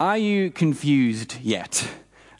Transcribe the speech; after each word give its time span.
Are 0.00 0.16
you 0.16 0.52
confused 0.52 1.40
yet? 1.42 1.88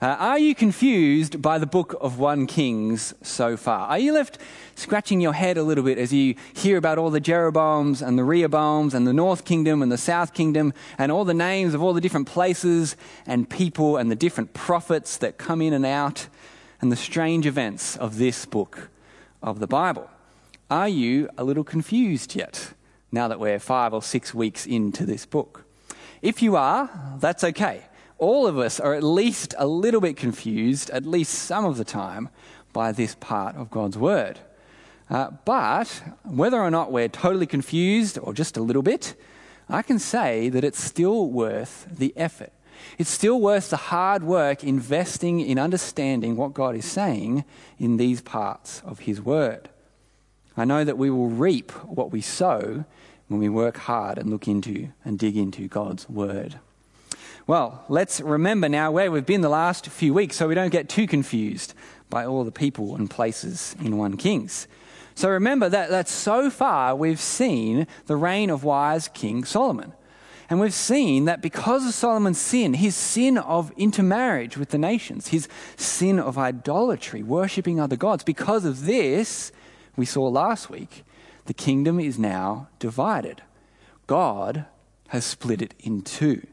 Uh, 0.01 0.07
are 0.07 0.39
you 0.39 0.55
confused 0.55 1.43
by 1.43 1.59
the 1.59 1.67
book 1.67 1.97
of 2.01 2.17
1 2.17 2.47
Kings 2.47 3.15
so 3.21 3.57
far? 3.57 3.89
Are 3.89 3.99
you 3.99 4.13
left 4.13 4.39
scratching 4.77 5.21
your 5.21 5.33
head 5.33 5.59
a 5.59 5.65
little 5.65 5.83
bit 5.83 5.99
as 5.99 6.13
you 6.13 6.37
hear 6.55 6.77
about 6.77 6.99
all 6.99 7.11
the 7.11 7.21
Jeroboams 7.21 8.01
and 8.01 8.17
the 8.17 8.23
Rehoboams 8.23 8.95
and 8.95 9.09
the 9.09 9.13
North 9.13 9.45
Kingdom 9.45 9.83
and 9.83 9.91
the 9.91 9.99
South 9.99 10.35
Kingdom 10.35 10.73
and 10.99 11.11
all 11.11 11.25
the 11.25 11.35
names 11.35 11.75
of 11.75 11.83
all 11.83 11.93
the 11.93 12.01
different 12.01 12.29
places 12.29 12.95
and 13.27 13.51
people 13.51 13.97
and 13.97 14.09
the 14.09 14.15
different 14.15 14.55
prophets 14.55 15.17
that 15.17 15.37
come 15.37 15.61
in 15.61 15.73
and 15.73 15.85
out 15.85 16.29
and 16.81 16.93
the 16.93 16.97
strange 16.97 17.45
events 17.45 17.97
of 17.97 18.19
this 18.19 18.47
book 18.47 18.89
of 19.43 19.59
the 19.59 19.67
Bible? 19.67 20.09
Are 20.71 20.89
you 20.89 21.29
a 21.37 21.43
little 21.43 21.65
confused 21.65 22.37
yet 22.37 22.75
now 23.11 23.27
that 23.27 23.41
we're 23.41 23.59
five 23.59 23.93
or 23.93 24.01
six 24.01 24.33
weeks 24.33 24.65
into 24.65 25.05
this 25.05 25.27
book? 25.27 25.65
If 26.21 26.43
you 26.43 26.57
are, 26.57 26.91
that's 27.21 27.45
okay. 27.45 27.85
All 28.19 28.47
of 28.47 28.59
us 28.59 28.81
are 28.81 28.95
at 28.95 29.05
least 29.05 29.55
a 29.57 29.67
little 29.67 30.01
bit 30.01 30.17
confused, 30.17 30.91
at 30.91 31.07
least 31.07 31.33
some 31.33 31.65
of 31.65 31.77
the 31.77 31.85
time, 31.85 32.29
by 32.73 32.93
this 32.93 33.15
part 33.15 33.57
of 33.57 33.71
God's 33.71 33.97
Word. 33.97 34.41
Uh, 35.09 35.31
but 35.45 36.03
whether 36.25 36.61
or 36.61 36.71
not 36.71 36.93
we're 36.93 37.09
totally 37.09 37.47
confused 37.47 38.19
or 38.21 38.35
just 38.35 38.57
a 38.57 38.63
little 38.63 38.83
bit, 38.83 39.15
I 39.69 39.83
can 39.83 39.99
say 39.99 40.49
that 40.49 40.65
it's 40.65 40.83
still 40.83 41.31
worth 41.31 41.87
the 41.91 42.13
effort. 42.17 42.53
It's 42.99 43.11
still 43.11 43.41
worth 43.41 43.71
the 43.71 43.77
hard 43.77 44.23
work 44.23 44.65
investing 44.65 45.41
in 45.41 45.59
understanding 45.59 46.37
what 46.37 46.55
God 46.55 46.75
is 46.75 46.85
saying 46.85 47.45
in 47.79 47.97
these 47.97 48.21
parts 48.21 48.83
of 48.85 49.01
His 49.01 49.21
Word. 49.21 49.69
I 50.57 50.65
know 50.65 50.85
that 50.85 50.99
we 50.99 51.11
will 51.11 51.29
reap 51.29 51.71
what 51.87 52.11
we 52.11 52.21
sow 52.21 52.85
when 53.29 53.41
we 53.41 53.49
work 53.49 53.77
hard 53.77 54.19
and 54.19 54.31
look 54.31 54.49
into 54.49 54.89
and 55.05 55.19
dig 55.19 55.37
into 55.37 55.69
God's 55.69 56.09
Word. 56.09 56.57
Well, 57.47 57.85
let's 57.89 58.21
remember 58.21 58.69
now 58.69 58.91
where 58.91 59.11
we've 59.11 59.25
been 59.25 59.41
the 59.41 59.49
last 59.49 59.87
few 59.87 60.13
weeks 60.13 60.37
so 60.37 60.49
we 60.49 60.55
don't 60.55 60.71
get 60.71 60.89
too 60.89 61.07
confused 61.07 61.73
by 62.11 62.27
all 62.27 62.45
the 62.45 62.53
people 62.53 62.95
and 62.97 63.09
places 63.09 63.75
in 63.83 63.97
1 63.97 64.17
Kings. 64.19 64.67
So 65.15 65.31
remember 65.31 65.69
that, 65.69 65.91
that 65.91 66.09
so 66.09 66.51
far 66.51 66.95
we've 66.95 67.21
seen 67.21 67.87
the 68.07 68.17
reign 68.17 68.51
of 68.51 68.65
wise 68.65 69.09
King 69.09 69.45
Solomon. 69.45 69.93
And 70.51 70.61
we've 70.61 70.73
seen 70.73 71.27
that 71.27 71.43
because 71.43 71.87
of 71.87 71.93
Solomon's 71.93 72.41
sin, 72.41 72.75
his 72.75 72.97
sin 72.97 73.37
of 73.37 73.71
intermarriage 73.77 74.57
with 74.57 74.71
the 74.71 74.79
nations, 74.79 75.29
his 75.29 75.49
sin 75.77 76.19
of 76.19 76.39
idolatry, 76.39 77.23
worshipping 77.23 77.79
other 77.79 77.97
gods, 77.97 78.25
because 78.25 78.65
of 78.65 78.87
this, 78.87 79.53
we 79.97 80.07
saw 80.07 80.27
last 80.29 80.71
week, 80.71 81.05
the 81.49 81.55
kingdom 81.55 81.99
is 81.99 82.19
now 82.19 82.69
divided. 82.79 83.41
God 84.07 84.67
has 85.09 85.25
split 85.25 85.63
it 85.63 85.73
in 85.81 86.03
two. 86.03 86.47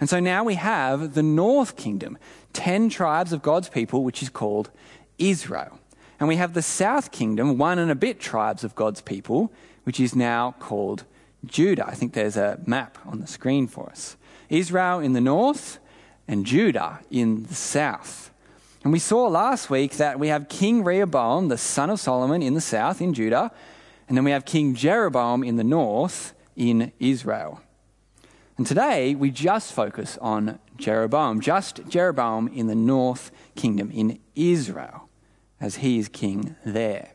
And 0.00 0.08
so 0.08 0.20
now 0.20 0.42
we 0.42 0.54
have 0.54 1.12
the 1.12 1.22
north 1.22 1.76
kingdom, 1.76 2.16
10 2.54 2.88
tribes 2.88 3.34
of 3.34 3.42
God's 3.42 3.68
people, 3.68 4.02
which 4.02 4.22
is 4.22 4.30
called 4.30 4.70
Israel. 5.18 5.78
And 6.18 6.28
we 6.28 6.36
have 6.36 6.54
the 6.54 6.62
south 6.62 7.12
kingdom, 7.12 7.58
one 7.58 7.78
and 7.78 7.90
a 7.90 7.94
bit 7.94 8.20
tribes 8.20 8.64
of 8.64 8.74
God's 8.74 9.02
people, 9.02 9.52
which 9.84 10.00
is 10.00 10.16
now 10.16 10.54
called 10.58 11.04
Judah. 11.44 11.86
I 11.86 11.94
think 11.94 12.14
there's 12.14 12.38
a 12.38 12.58
map 12.64 12.96
on 13.04 13.20
the 13.20 13.26
screen 13.26 13.66
for 13.66 13.90
us. 13.90 14.16
Israel 14.48 14.98
in 14.98 15.12
the 15.12 15.20
north 15.20 15.78
and 16.26 16.46
Judah 16.46 17.00
in 17.10 17.44
the 17.44 17.54
south. 17.54 18.30
And 18.82 18.94
we 18.94 18.98
saw 18.98 19.28
last 19.28 19.68
week 19.68 19.98
that 19.98 20.18
we 20.18 20.28
have 20.28 20.48
King 20.48 20.84
Rehoboam, 20.84 21.48
the 21.48 21.58
son 21.58 21.90
of 21.90 22.00
Solomon, 22.00 22.40
in 22.40 22.54
the 22.54 22.62
south 22.62 23.02
in 23.02 23.12
Judah, 23.12 23.52
and 24.08 24.16
then 24.16 24.24
we 24.24 24.30
have 24.30 24.44
King 24.44 24.74
Jeroboam 24.74 25.42
in 25.42 25.56
the 25.56 25.64
north 25.64 26.34
in 26.56 26.92
Israel. 26.98 27.60
And 28.58 28.66
today 28.66 29.14
we 29.14 29.30
just 29.30 29.72
focus 29.72 30.18
on 30.20 30.58
Jeroboam, 30.76 31.40
just 31.40 31.80
Jeroboam 31.88 32.48
in 32.48 32.66
the 32.66 32.74
north 32.74 33.30
kingdom 33.54 33.90
in 33.90 34.18
Israel, 34.34 35.08
as 35.60 35.76
he 35.76 35.98
is 35.98 36.08
king 36.08 36.56
there. 36.64 37.12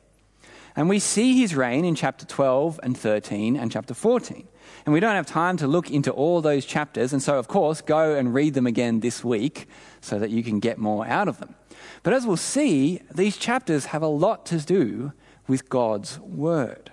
And 0.76 0.90
we 0.90 1.00
see 1.00 1.40
his 1.40 1.56
reign 1.56 1.86
in 1.86 1.96
chapter 1.96 2.26
12 2.26 2.80
and 2.84 2.97
13 2.97 3.58
and 3.58 3.72
chapter 3.72 3.94
14. 3.94 4.47
And 4.86 4.94
we 4.94 5.00
don't 5.00 5.16
have 5.16 5.26
time 5.26 5.58
to 5.58 5.68
look 5.68 5.90
into 5.90 6.12
all 6.12 6.42
those 6.42 6.66
chapters, 6.66 7.14
and 7.14 7.22
so, 7.22 7.40
of 7.40 7.47
course, 7.47 7.81
go 7.81 8.16
and 8.16 8.34
read 8.34 8.53
them 8.53 8.68
again 8.68 9.00
this 9.00 9.24
week 9.24 9.68
so 10.02 10.20
that 10.20 10.30
you 10.30 10.44
can 10.44 10.59
get 10.59 10.78
more 10.78 11.06
out 11.08 11.28
of 11.28 11.40
them. 11.40 11.56
But 12.03 12.14
as 12.14 12.28
we'll 12.28 12.38
see, 12.38 13.02
these 13.14 13.38
chapters 13.38 13.88
have 13.88 14.02
a 14.02 14.08
lot 14.08 14.46
to 14.47 14.59
do 14.59 15.14
with 15.47 15.69
God's 15.69 16.19
word, 16.19 16.91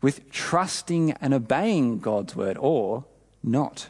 with 0.00 0.30
trusting 0.30 1.12
and 1.12 1.34
obeying 1.34 1.98
God's 1.98 2.34
word, 2.34 2.56
or 2.58 3.04
not. 3.42 3.88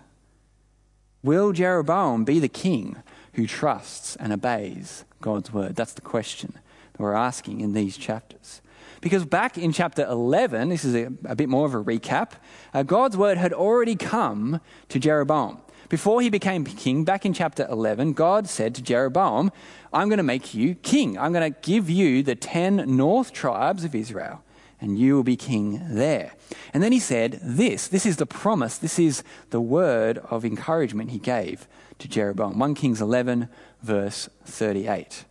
Will 1.22 1.52
Jeroboam 1.52 2.24
be 2.24 2.38
the 2.38 2.48
king 2.48 2.96
who 3.34 3.46
trusts 3.46 4.16
and 4.16 4.32
obeys 4.32 5.04
God's 5.20 5.52
word? 5.52 5.76
That's 5.76 5.94
the 5.94 6.00
question 6.00 6.54
that 6.92 7.00
we're 7.00 7.14
asking 7.14 7.60
in 7.60 7.72
these 7.72 7.96
chapters. 7.96 8.60
Because 9.02 9.26
back 9.26 9.58
in 9.58 9.72
chapter 9.72 10.06
11, 10.06 10.68
this 10.68 10.84
is 10.84 10.94
a, 10.94 11.12
a 11.24 11.34
bit 11.34 11.48
more 11.48 11.66
of 11.66 11.74
a 11.74 11.82
recap, 11.82 12.30
uh, 12.72 12.84
God's 12.84 13.16
word 13.16 13.36
had 13.36 13.52
already 13.52 13.96
come 13.96 14.60
to 14.88 14.98
Jeroboam. 14.98 15.60
Before 15.88 16.22
he 16.22 16.30
became 16.30 16.64
king, 16.64 17.04
back 17.04 17.26
in 17.26 17.34
chapter 17.34 17.66
11, 17.68 18.12
God 18.12 18.48
said 18.48 18.76
to 18.76 18.82
Jeroboam, 18.82 19.50
I'm 19.92 20.08
going 20.08 20.18
to 20.18 20.22
make 20.22 20.54
you 20.54 20.76
king. 20.76 21.18
I'm 21.18 21.32
going 21.32 21.52
to 21.52 21.60
give 21.62 21.90
you 21.90 22.22
the 22.22 22.36
10 22.36 22.96
north 22.96 23.32
tribes 23.32 23.82
of 23.82 23.94
Israel, 23.94 24.42
and 24.80 24.96
you 24.96 25.16
will 25.16 25.24
be 25.24 25.36
king 25.36 25.82
there. 25.90 26.32
And 26.72 26.80
then 26.80 26.92
he 26.92 27.00
said, 27.00 27.40
This, 27.42 27.88
this 27.88 28.06
is 28.06 28.16
the 28.16 28.24
promise, 28.24 28.78
this 28.78 29.00
is 29.00 29.24
the 29.50 29.60
word 29.60 30.18
of 30.30 30.44
encouragement 30.44 31.10
he 31.10 31.18
gave 31.18 31.66
to 31.98 32.06
Jeroboam. 32.06 32.56
1 32.56 32.74
Kings 32.76 33.02
11, 33.02 33.48
verse 33.82 34.28
38. 34.44 35.24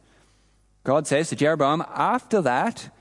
God 0.83 1.07
says 1.07 1.29
to 1.29 1.37
Jeroboam, 1.37 1.85
After 1.95 2.41
that, 2.41 2.91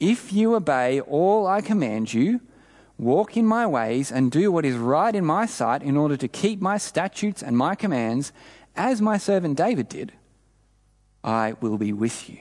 if 0.00 0.32
you 0.32 0.54
obey 0.54 1.00
all 1.00 1.46
I 1.46 1.60
command 1.60 2.12
you, 2.12 2.40
walk 2.98 3.36
in 3.36 3.46
my 3.46 3.66
ways, 3.66 4.10
and 4.12 4.30
do 4.30 4.50
what 4.52 4.64
is 4.64 4.76
right 4.76 5.14
in 5.14 5.24
my 5.24 5.46
sight 5.46 5.82
in 5.82 5.96
order 5.96 6.16
to 6.16 6.28
keep 6.28 6.60
my 6.60 6.78
statutes 6.78 7.42
and 7.42 7.56
my 7.56 7.74
commands, 7.74 8.32
as 8.76 9.00
my 9.00 9.18
servant 9.18 9.56
David 9.56 9.88
did, 9.88 10.12
I 11.24 11.54
will 11.60 11.78
be 11.78 11.92
with 11.92 12.30
you. 12.30 12.38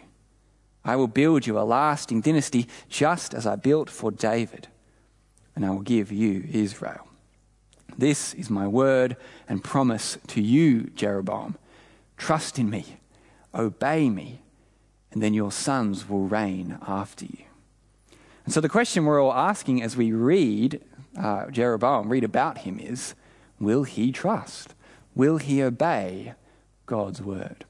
I 0.86 0.96
will 0.96 1.08
build 1.08 1.46
you 1.46 1.60
a 1.60 1.62
lasting 1.62 2.22
dynasty, 2.22 2.68
just 2.88 3.34
as 3.34 3.46
I 3.46 3.56
built 3.56 3.90
for 3.90 4.12
David, 4.12 4.68
and 5.56 5.66
I 5.66 5.72
will 5.72 5.82
give 5.82 6.12
you 6.12 6.48
Israel. 6.52 7.08
This 7.98 8.34
is 8.36 8.50
my 8.50 8.68
word 8.68 9.18
and 9.50 9.64
promise 9.64 10.18
to 10.28 10.42
you, 10.42 10.92
Jeroboam. 10.96 11.58
Trust 12.16 12.60
in 12.60 12.70
me, 12.70 12.86
obey 13.54 14.10
me, 14.10 14.42
and 15.12 15.22
then 15.22 15.34
your 15.34 15.52
sons 15.52 16.08
will 16.08 16.28
reign 16.28 16.78
after 16.88 17.26
you. 17.26 17.47
And 18.48 18.54
so 18.54 18.62
the 18.62 18.70
question 18.70 19.04
we're 19.04 19.22
all 19.22 19.34
asking 19.34 19.84
as 19.84 19.98
we 19.98 20.14
read 20.14 20.82
uh, 21.22 21.48
Jeroboam, 21.52 22.08
read 22.08 22.24
about 22.24 22.60
him, 22.60 22.80
is 22.80 23.14
will 23.60 23.84
he 23.84 24.14
trust? 24.14 24.74
Will 25.16 25.36
he 25.36 25.62
obey 25.62 26.34
God's 26.86 27.22
word? 27.22 27.66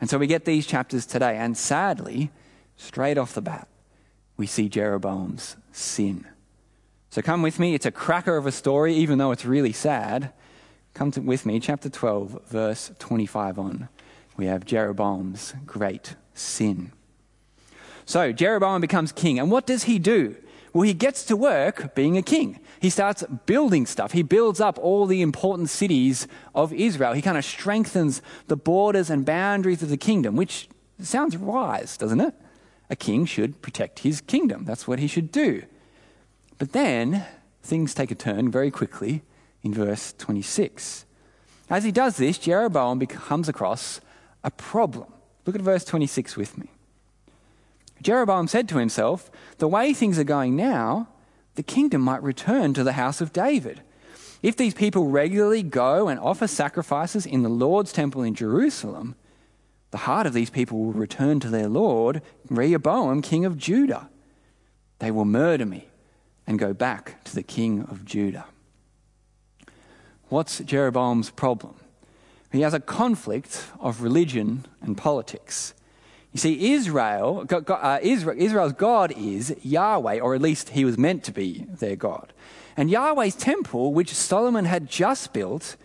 And 0.00 0.10
so 0.10 0.18
we 0.18 0.26
get 0.26 0.44
these 0.44 0.66
chapters 0.66 1.06
today, 1.06 1.36
and 1.36 1.56
sadly, 1.56 2.32
straight 2.76 3.16
off 3.16 3.32
the 3.32 3.40
bat, 3.40 3.68
we 4.36 4.48
see 4.48 4.68
Jeroboam's 4.68 5.54
sin. 5.70 6.26
So 7.10 7.22
come 7.22 7.40
with 7.40 7.60
me. 7.60 7.76
It's 7.76 7.86
a 7.86 7.92
cracker 7.92 8.36
of 8.36 8.44
a 8.44 8.50
story, 8.50 8.94
even 8.94 9.18
though 9.18 9.30
it's 9.30 9.44
really 9.44 9.72
sad. 9.72 10.32
Come 10.94 11.12
to, 11.12 11.20
with 11.20 11.46
me, 11.46 11.60
chapter 11.60 11.88
12, 11.88 12.48
verse 12.48 12.90
25 12.98 13.56
on. 13.56 13.88
We 14.36 14.46
have 14.46 14.64
Jeroboam's 14.64 15.54
great 15.64 16.16
sin. 16.34 16.90
So 18.08 18.32
Jeroboam 18.32 18.80
becomes 18.80 19.12
king. 19.12 19.38
And 19.38 19.50
what 19.50 19.66
does 19.66 19.84
he 19.84 19.98
do? 19.98 20.34
Well, 20.72 20.84
he 20.84 20.94
gets 20.94 21.24
to 21.26 21.36
work 21.36 21.94
being 21.94 22.16
a 22.16 22.22
king. 22.22 22.58
He 22.80 22.88
starts 22.88 23.22
building 23.44 23.84
stuff. 23.84 24.12
He 24.12 24.22
builds 24.22 24.62
up 24.62 24.78
all 24.78 25.04
the 25.04 25.20
important 25.20 25.68
cities 25.68 26.26
of 26.54 26.72
Israel. 26.72 27.12
He 27.12 27.20
kind 27.20 27.36
of 27.36 27.44
strengthens 27.44 28.22
the 28.46 28.56
borders 28.56 29.10
and 29.10 29.26
boundaries 29.26 29.82
of 29.82 29.90
the 29.90 29.98
kingdom, 29.98 30.36
which 30.36 30.70
sounds 30.98 31.36
wise, 31.36 31.98
doesn't 31.98 32.22
it? 32.22 32.32
A 32.88 32.96
king 32.96 33.26
should 33.26 33.60
protect 33.60 33.98
his 33.98 34.22
kingdom. 34.22 34.64
That's 34.64 34.88
what 34.88 35.00
he 35.00 35.06
should 35.06 35.30
do. 35.30 35.64
But 36.56 36.72
then 36.72 37.26
things 37.62 37.92
take 37.92 38.10
a 38.10 38.14
turn 38.14 38.50
very 38.50 38.70
quickly 38.70 39.20
in 39.62 39.74
verse 39.74 40.14
26. 40.16 41.04
As 41.68 41.84
he 41.84 41.92
does 41.92 42.16
this, 42.16 42.38
Jeroboam 42.38 43.04
comes 43.04 43.50
across 43.50 44.00
a 44.42 44.50
problem. 44.50 45.12
Look 45.44 45.56
at 45.56 45.60
verse 45.60 45.84
26 45.84 46.38
with 46.38 46.56
me. 46.56 46.70
Jeroboam 48.02 48.48
said 48.48 48.68
to 48.68 48.78
himself, 48.78 49.30
The 49.58 49.68
way 49.68 49.92
things 49.92 50.18
are 50.18 50.24
going 50.24 50.56
now, 50.56 51.08
the 51.54 51.62
kingdom 51.62 52.02
might 52.02 52.22
return 52.22 52.74
to 52.74 52.84
the 52.84 52.92
house 52.92 53.20
of 53.20 53.32
David. 53.32 53.82
If 54.42 54.56
these 54.56 54.74
people 54.74 55.08
regularly 55.08 55.62
go 55.62 56.08
and 56.08 56.20
offer 56.20 56.46
sacrifices 56.46 57.26
in 57.26 57.42
the 57.42 57.48
Lord's 57.48 57.92
temple 57.92 58.22
in 58.22 58.34
Jerusalem, 58.34 59.16
the 59.90 59.98
heart 59.98 60.26
of 60.26 60.34
these 60.34 60.50
people 60.50 60.78
will 60.78 60.92
return 60.92 61.40
to 61.40 61.48
their 61.48 61.68
Lord, 61.68 62.22
Rehoboam, 62.48 63.22
king 63.22 63.44
of 63.44 63.58
Judah. 63.58 64.10
They 64.98 65.10
will 65.10 65.24
murder 65.24 65.66
me 65.66 65.88
and 66.46 66.58
go 66.58 66.72
back 66.72 67.22
to 67.24 67.34
the 67.34 67.42
king 67.42 67.82
of 67.82 68.04
Judah. 68.04 68.46
What's 70.28 70.58
Jeroboam's 70.60 71.30
problem? 71.30 71.76
He 72.52 72.60
has 72.60 72.74
a 72.74 72.80
conflict 72.80 73.64
of 73.80 74.02
religion 74.02 74.66
and 74.80 74.96
politics. 74.96 75.74
You 76.32 76.40
see, 76.40 76.72
Israel, 76.72 77.46
uh, 77.50 77.98
Israel's 78.02 78.74
God 78.74 79.12
is 79.16 79.56
Yahweh, 79.62 80.20
or 80.20 80.34
at 80.34 80.42
least 80.42 80.70
he 80.70 80.84
was 80.84 80.98
meant 80.98 81.24
to 81.24 81.32
be 81.32 81.66
their 81.68 81.96
God. 81.96 82.32
And 82.76 82.90
Yahweh's 82.90 83.34
temple, 83.34 83.92
which 83.92 84.14
Solomon 84.14 84.66
had 84.66 84.88
just 84.88 85.32
built, 85.32 85.76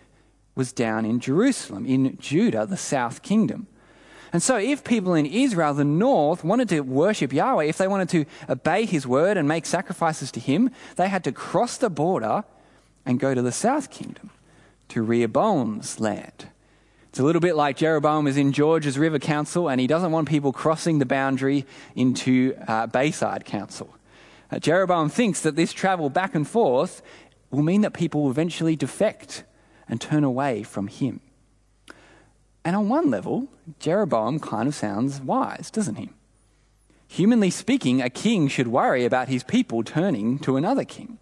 was 0.54 0.72
down 0.72 1.04
in 1.04 1.18
Jerusalem, 1.18 1.86
in 1.86 2.16
Judah, 2.18 2.66
the 2.66 2.76
south 2.76 3.22
kingdom. 3.22 3.66
And 4.32 4.42
so, 4.42 4.56
if 4.56 4.84
people 4.84 5.14
in 5.14 5.26
Israel, 5.26 5.74
the 5.74 5.84
north, 5.84 6.44
wanted 6.44 6.68
to 6.70 6.80
worship 6.80 7.32
Yahweh, 7.32 7.64
if 7.64 7.78
they 7.78 7.88
wanted 7.88 8.08
to 8.10 8.24
obey 8.48 8.84
his 8.84 9.06
word 9.06 9.36
and 9.36 9.46
make 9.46 9.64
sacrifices 9.64 10.30
to 10.32 10.40
him, 10.40 10.70
they 10.96 11.08
had 11.08 11.24
to 11.24 11.32
cross 11.32 11.76
the 11.76 11.90
border 11.90 12.44
and 13.06 13.20
go 13.20 13.34
to 13.34 13.42
the 13.42 13.52
south 13.52 13.90
kingdom, 13.90 14.30
to 14.88 15.02
Rehoboam's 15.02 16.00
land. 16.00 16.48
It's 17.14 17.20
a 17.20 17.22
little 17.22 17.38
bit 17.38 17.54
like 17.54 17.76
Jeroboam 17.76 18.26
is 18.26 18.36
in 18.36 18.50
Georges 18.50 18.98
River 18.98 19.20
Council 19.20 19.68
and 19.68 19.80
he 19.80 19.86
doesn't 19.86 20.10
want 20.10 20.28
people 20.28 20.52
crossing 20.52 20.98
the 20.98 21.06
boundary 21.06 21.64
into 21.94 22.56
uh, 22.66 22.88
Bayside 22.88 23.44
Council. 23.44 23.94
Uh, 24.50 24.58
Jeroboam 24.58 25.08
thinks 25.08 25.40
that 25.42 25.54
this 25.54 25.72
travel 25.72 26.10
back 26.10 26.34
and 26.34 26.44
forth 26.44 27.02
will 27.52 27.62
mean 27.62 27.82
that 27.82 27.92
people 27.92 28.24
will 28.24 28.32
eventually 28.32 28.74
defect 28.74 29.44
and 29.88 30.00
turn 30.00 30.24
away 30.24 30.64
from 30.64 30.88
him. 30.88 31.20
And 32.64 32.74
on 32.74 32.88
one 32.88 33.12
level, 33.12 33.46
Jeroboam 33.78 34.40
kind 34.40 34.66
of 34.66 34.74
sounds 34.74 35.20
wise, 35.20 35.70
doesn't 35.70 35.94
he? 35.94 36.10
Humanly 37.06 37.50
speaking, 37.50 38.02
a 38.02 38.10
king 38.10 38.48
should 38.48 38.66
worry 38.66 39.04
about 39.04 39.28
his 39.28 39.44
people 39.44 39.84
turning 39.84 40.40
to 40.40 40.56
another 40.56 40.84
king. 40.84 41.18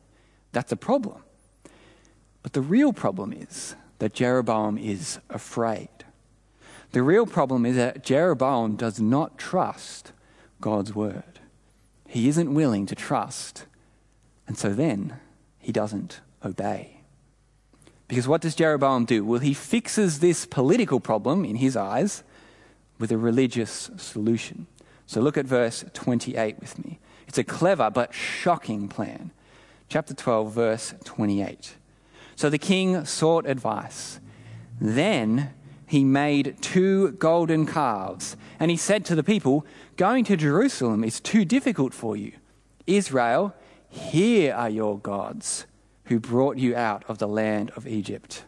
That's 0.53 0.73
a 0.73 0.77
problem. 0.77 1.23
But 2.43 2.55
the 2.55 2.63
real 2.63 2.95
problem 2.95 3.35
is 3.35 3.77
that 4.03 4.15
Jeroboam 4.15 4.79
is 4.79 5.21
afraid. 5.31 5.89
The 6.91 7.05
real 7.05 7.25
problem 7.25 7.65
is 7.65 7.77
that 7.77 8.03
Jeroboam 8.03 8.75
does 8.75 9.01
not 9.01 9.39
trust 9.39 10.11
God's 10.61 10.93
word. 10.93 11.39
He 12.09 12.27
isn't 12.27 12.53
willing 12.53 12.85
to 12.87 12.97
trust, 12.97 13.65
and 14.49 14.59
so 14.59 14.75
then 14.75 15.21
he 15.61 15.71
doesn't 15.71 16.21
obey. 16.45 17.03
Because 18.09 18.27
what 18.27 18.41
does 18.41 18.57
Jeroboam 18.57 19.05
do? 19.05 19.25
Well, 19.25 19.39
he 19.39 19.55
fixes 19.55 20.19
this 20.19 20.47
political 20.47 20.99
problem 20.99 21.45
in 21.45 21.55
his 21.55 21.77
eyes 21.77 22.25
with 22.99 23.13
a 23.13 23.17
religious 23.17 23.89
solution. 23.99 24.67
So 25.07 25.21
look 25.21 25.39
at 25.39 25.47
verse 25.47 25.85
28 25.95 26.59
with 26.59 26.77
me. 26.85 26.99
It's 27.29 27.39
a 27.39 27.45
clever 27.45 27.89
but 27.89 28.13
shocking 28.13 28.89
plan. 28.89 29.31
Chapter 29.89 30.13
12, 30.13 30.53
verse 30.53 30.95
28. 31.05 31.77
So 32.43 32.51
the 32.51 32.59
king 32.59 33.05
sought 33.05 33.47
advice. 33.47 34.19
Then 34.81 35.55
he 35.87 36.03
made 36.03 36.57
two 36.61 37.13
golden 37.13 37.67
calves, 37.67 38.37
and 38.59 38.69
he 38.69 38.77
said 38.77 39.05
to 39.05 39.15
the 39.15 39.23
people, 39.23 39.65
Going 39.97 40.25
to 40.25 40.37
Jerusalem 40.37 41.05
is 41.05 41.21
too 41.21 41.45
difficult 41.45 41.95
for 41.95 42.17
you. 42.17 42.33
Israel, 42.85 43.55
here 43.89 44.55
are 44.55 44.69
your 44.69 44.99
gods 44.99 45.67
who 46.07 46.19
brought 46.19 46.59
you 46.59 46.75
out 46.75 47.05
of 47.07 47.19
the 47.19 47.29
land 47.29 47.71
of 47.77 47.87
Egypt. 47.87 48.43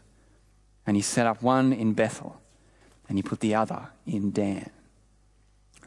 And 0.84 0.96
he 0.96 1.00
set 1.00 1.28
up 1.28 1.40
one 1.40 1.72
in 1.72 1.92
Bethel, 1.92 2.40
and 3.08 3.16
he 3.16 3.22
put 3.22 3.38
the 3.38 3.54
other 3.54 3.90
in 4.04 4.32
Dan. 4.32 4.70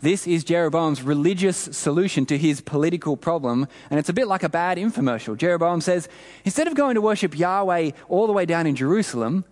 This 0.02 0.28
is 0.28 0.44
Jeroboam's 0.44 1.02
religious 1.02 1.58
solution 1.58 2.26
to 2.28 2.38
his 2.38 2.62
political 2.62 3.18
problem, 3.18 3.68
and 3.90 4.00
it's 4.00 4.10
a 4.10 4.14
bit 4.14 4.28
like 4.28 4.44
a 4.44 4.50
bad 4.50 4.78
infomercial. 4.78 5.38
Jeroboam 5.38 5.82
says, 5.82 6.08
instead 6.46 6.68
of 6.68 6.76
going 6.76 6.96
to 6.96 7.02
worship 7.02 7.38
Yahweh 7.38 7.92
all 8.08 8.28
the 8.28 8.34
way 8.34 8.46
down 8.46 8.68
in 8.68 8.76
Jerusalem, 8.76 9.46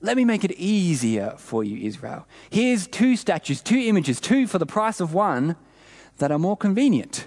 let 0.00 0.16
me 0.16 0.24
make 0.24 0.44
it 0.44 0.52
easier 0.52 1.34
for 1.38 1.64
you, 1.64 1.86
Israel. 1.86 2.26
Here's 2.50 2.86
two 2.86 3.16
statues, 3.16 3.62
two 3.62 3.78
images, 3.78 4.20
two 4.20 4.46
for 4.46 4.58
the 4.58 4.66
price 4.66 5.00
of 5.00 5.14
one 5.14 5.56
that 6.18 6.30
are 6.30 6.38
more 6.38 6.56
convenient, 6.56 7.26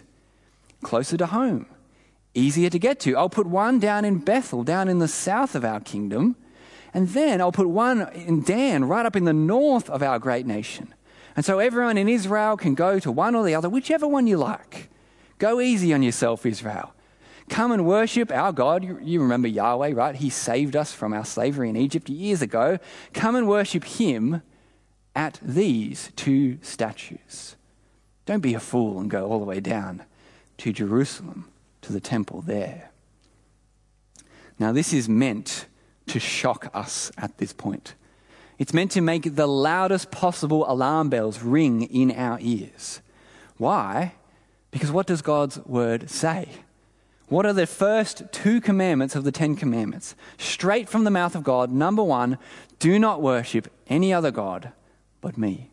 closer 0.83 1.17
to 1.17 1.25
home 1.27 1.65
easier 2.33 2.69
to 2.69 2.79
get 2.79 2.99
to. 3.01 3.15
I'll 3.15 3.29
put 3.29 3.47
one 3.47 3.79
down 3.79 4.05
in 4.05 4.19
Bethel, 4.19 4.63
down 4.63 4.87
in 4.87 4.99
the 4.99 5.07
south 5.07 5.55
of 5.55 5.65
our 5.65 5.79
kingdom, 5.79 6.35
and 6.93 7.09
then 7.09 7.41
I'll 7.41 7.51
put 7.51 7.69
one 7.69 8.09
in 8.13 8.43
Dan, 8.43 8.85
right 8.85 9.05
up 9.05 9.15
in 9.15 9.25
the 9.25 9.33
north 9.33 9.89
of 9.89 10.01
our 10.01 10.19
great 10.19 10.45
nation. 10.45 10.93
And 11.35 11.45
so 11.45 11.59
everyone 11.59 11.97
in 11.97 12.09
Israel 12.09 12.57
can 12.57 12.75
go 12.75 12.99
to 12.99 13.11
one 13.11 13.35
or 13.35 13.43
the 13.43 13.55
other, 13.55 13.69
whichever 13.69 14.07
one 14.07 14.27
you 14.27 14.37
like. 14.37 14.89
Go 15.37 15.61
easy 15.61 15.93
on 15.93 16.03
yourself, 16.03 16.45
Israel. 16.45 16.93
Come 17.49 17.71
and 17.71 17.85
worship 17.85 18.31
our 18.31 18.51
God. 18.51 19.01
You 19.01 19.21
remember 19.21 19.47
Yahweh, 19.47 19.93
right? 19.93 20.15
He 20.15 20.29
saved 20.29 20.75
us 20.75 20.93
from 20.93 21.13
our 21.13 21.25
slavery 21.25 21.69
in 21.69 21.77
Egypt 21.77 22.09
years 22.09 22.41
ago. 22.41 22.77
Come 23.13 23.35
and 23.35 23.47
worship 23.47 23.83
Him 23.83 24.43
at 25.15 25.39
these 25.41 26.11
two 26.15 26.59
statues. 26.61 27.55
Don't 28.25 28.41
be 28.41 28.53
a 28.53 28.59
fool 28.59 28.99
and 28.99 29.09
go 29.09 29.27
all 29.27 29.39
the 29.39 29.45
way 29.45 29.59
down 29.59 30.03
to 30.57 30.71
Jerusalem 30.71 31.49
to 31.81 31.91
the 31.91 31.99
temple 31.99 32.41
there. 32.41 32.91
Now, 34.59 34.71
this 34.71 34.93
is 34.93 35.09
meant 35.09 35.65
to 36.07 36.19
shock 36.19 36.69
us 36.73 37.11
at 37.17 37.37
this 37.37 37.53
point. 37.53 37.95
It's 38.59 38.73
meant 38.73 38.91
to 38.91 39.01
make 39.01 39.35
the 39.35 39.47
loudest 39.47 40.11
possible 40.11 40.69
alarm 40.69 41.09
bells 41.09 41.41
ring 41.41 41.81
in 41.81 42.11
our 42.11 42.37
ears. 42.41 43.01
Why? 43.57 44.13
Because 44.69 44.91
what 44.91 45.07
does 45.07 45.23
God's 45.23 45.57
word 45.65 46.11
say? 46.11 46.49
What 47.27 47.47
are 47.47 47.53
the 47.53 47.65
first 47.65 48.23
two 48.31 48.61
commandments 48.61 49.15
of 49.15 49.23
the 49.23 49.31
Ten 49.31 49.55
Commandments? 49.55 50.13
Straight 50.37 50.87
from 50.87 51.05
the 51.05 51.11
mouth 51.11 51.33
of 51.33 51.43
God. 51.43 51.71
Number 51.71 52.03
one, 52.03 52.37
do 52.77 52.99
not 52.99 53.21
worship 53.21 53.71
any 53.87 54.13
other 54.13 54.29
God 54.29 54.71
but 55.21 55.37
me. 55.37 55.71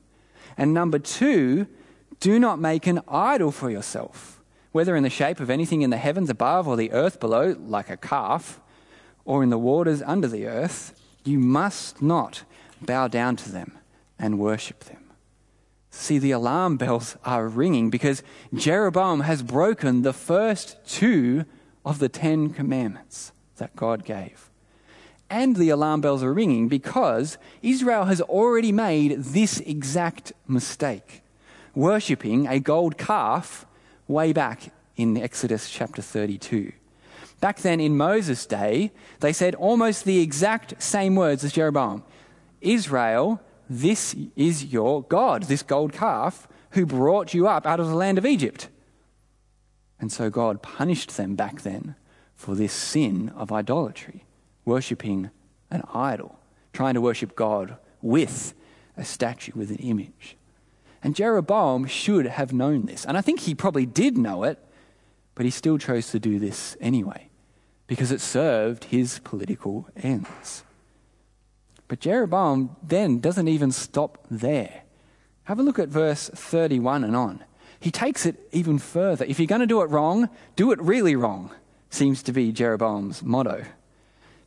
And 0.57 0.73
number 0.73 0.99
two, 0.99 1.67
do 2.21 2.39
not 2.39 2.59
make 2.59 2.87
an 2.87 3.03
idol 3.09 3.53
for 3.53 3.71
yourself 3.71 4.37
whether 4.77 4.95
in 4.95 5.03
the 5.03 5.09
shape 5.09 5.41
of 5.41 5.49
anything 5.49 5.81
in 5.81 5.89
the 5.89 5.97
heavens 5.97 6.29
above 6.29 6.69
or 6.69 6.77
the 6.77 6.93
earth 6.93 7.19
below, 7.19 7.57
like 7.59 7.89
a 7.89 7.97
calf, 7.97 8.61
or 9.25 9.43
in 9.43 9.49
the 9.49 9.57
waters 9.57 10.03
under 10.03 10.29
the 10.29 10.47
earth, 10.47 11.01
you 11.25 11.39
must 11.39 12.03
not 12.03 12.43
bow 12.81 13.09
down 13.09 13.37
to 13.37 13.53
them 13.53 13.79
and 14.19 14.39
worship 14.39 14.85
them. 14.85 15.03
See, 15.91 16.19
the 16.19 16.33
alarm 16.33 16.77
bells 16.77 17.17
are 17.25 17.49
ringing 17.49 17.89
because 17.91 18.23
Jeroboam 18.55 19.21
has 19.21 19.43
broken 19.43 20.03
the 20.03 20.13
first 20.13 20.77
two 20.87 21.45
of 21.85 21.99
the 21.99 22.09
Ten 22.09 22.51
Commandments 22.51 23.33
that 23.57 23.75
God 23.77 24.05
gave. 24.05 24.51
And 25.31 25.57
the 25.57 25.71
alarm 25.71 26.03
bells 26.03 26.23
are 26.23 26.35
ringing 26.35 26.69
because 26.69 27.39
Israel 27.63 28.05
has 28.05 28.21
already 28.21 28.73
made 28.73 29.19
this 29.19 29.61
exact 29.61 30.33
mistake 30.47 31.23
worshipping 31.75 32.47
a 32.47 32.59
gold 32.59 32.97
calf 32.97 33.67
way 34.09 34.33
back 34.33 34.73
in 34.97 35.17
Exodus 35.17 35.69
chapter 35.69 36.03
32. 36.03 36.73
Back 37.41 37.59
then 37.59 37.81
in 37.81 37.97
Moses' 37.97 38.47
day, 38.47 38.93
they 39.21 39.33
said 39.33 39.55
almost 39.55 40.05
the 40.05 40.21
exact 40.21 40.83
same 40.83 41.15
words 41.15 41.45
as 41.45 41.53
Jeroboam 41.53 42.03
Israel, 42.67 43.41
this 43.69 44.15
is 44.35 44.67
your 44.67 45.03
God, 45.03 45.45
this 45.45 45.63
gold 45.63 45.93
calf, 45.93 46.49
who 46.71 46.85
brought 46.85 47.33
you 47.33 47.49
up 47.49 47.67
out 47.67 47.81
of 47.81 47.89
the 47.89 47.95
land 47.95 48.19
of 48.19 48.27
Egypt. 48.27 48.69
And 49.99 50.13
so 50.13 50.29
God 50.29 50.63
punished 50.63 51.17
them 51.17 51.35
back 51.35 51.63
then 51.63 51.95
for 52.35 52.55
this 52.55 52.73
sin 52.73 53.31
of 53.31 53.51
idolatry, 53.51 54.25
worshipping 54.65 55.31
an 55.71 55.83
idol, 55.95 56.39
trying 56.73 56.95
to 56.95 57.01
worship 57.01 57.35
God 57.35 57.77
with 58.03 58.53
a 58.97 59.05
statue, 59.05 59.53
with 59.55 59.71
an 59.71 59.77
image. 59.77 60.37
And 61.03 61.15
Jeroboam 61.15 61.87
should 61.87 62.27
have 62.27 62.53
known 62.53 62.87
this. 62.87 63.05
And 63.05 63.17
I 63.17 63.21
think 63.21 63.41
he 63.41 63.55
probably 63.55 63.87
did 63.87 64.19
know 64.19 64.45
it, 64.45 64.59
but 65.35 65.45
he 65.45 65.51
still 65.51 65.79
chose 65.79 66.11
to 66.11 66.19
do 66.19 66.39
this 66.39 66.77
anyway, 66.81 67.31
because 67.87 68.13
it 68.13 68.21
served 68.21 68.85
his 68.85 69.19
political 69.21 69.89
ends. 69.97 70.63
But 71.89 72.01
Jeroboam 72.01 72.75
then 72.83 73.21
doesn't 73.21 73.49
even 73.49 73.71
stop 73.71 74.25
there. 74.31 74.83
Have 75.45 75.59
a 75.59 75.63
look 75.63 75.79
at 75.79 75.89
verse 75.89 76.29
31 76.29 77.05
and 77.05 77.15
on. 77.15 77.45
He 77.79 77.91
takes 77.91 78.27
it 78.27 78.49
even 78.53 78.79
further. 78.79 79.25
If 79.27 79.39
you're 79.39 79.47
going 79.47 79.61
to 79.61 79.67
do 79.67 79.83
it 79.83 79.91
wrong, 79.91 80.29
do 80.57 80.73
it 80.73 80.81
really 80.81 81.15
wrong, 81.15 81.51
seems 81.91 82.23
to 82.25 82.33
be 82.33 82.51
Jeroboam's 82.51 83.23
motto. 83.23 83.65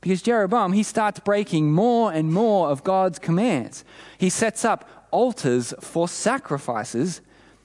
Because 0.01 0.21
Jeroboam, 0.21 0.73
he 0.73 0.83
starts 0.83 1.19
breaking 1.19 1.71
more 1.71 2.11
and 2.11 2.33
more 2.33 2.69
of 2.69 2.83
God's 2.83 3.19
commands. 3.19 3.83
He 4.17 4.29
sets 4.29 4.65
up 4.65 5.07
altars 5.11 5.73
for 5.79 6.07
sacrifices 6.07 7.21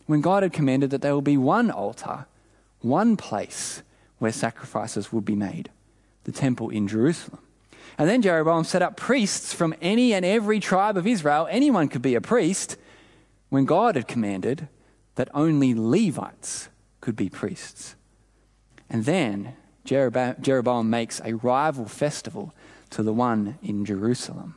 when 0.07 0.21
God 0.21 0.43
had 0.43 0.53
commanded 0.53 0.91
that 0.91 1.03
there 1.03 1.15
will 1.15 1.23
be 1.23 1.37
one 1.37 1.71
altar, 1.71 2.27
one 2.81 3.17
place 3.17 3.83
where 4.19 4.33
sacrifices 4.33 5.13
would 5.13 5.25
be 5.25 5.37
made 5.37 5.71
the 6.25 6.33
temple 6.33 6.71
in 6.71 6.89
Jerusalem. 6.89 7.44
And 7.97 8.09
then 8.09 8.23
Jeroboam 8.23 8.65
set 8.65 8.83
up 8.83 8.97
priests 8.97 9.53
from 9.53 9.75
any 9.81 10.13
and 10.15 10.25
every 10.25 10.61
tribe 10.61 10.97
of 10.97 11.07
Israel. 11.07 11.47
Anyone 11.51 11.89
could 11.89 12.03
be 12.03 12.15
a 12.15 12.21
priest 12.21 12.77
when 13.51 13.65
God 13.65 13.95
had 13.95 14.09
commanded 14.09 14.69
that 15.15 15.29
only 15.33 15.75
Levites 15.75 16.69
could 17.01 17.15
be 17.15 17.29
priests. 17.29 17.95
And 18.91 19.05
then 19.05 19.55
Jeroboam 19.85 20.91
makes 20.91 21.21
a 21.25 21.35
rival 21.35 21.87
festival 21.87 22.53
to 22.91 23.03
the 23.03 23.13
one 23.13 23.59
in 23.63 23.85
Jerusalem 23.85 24.57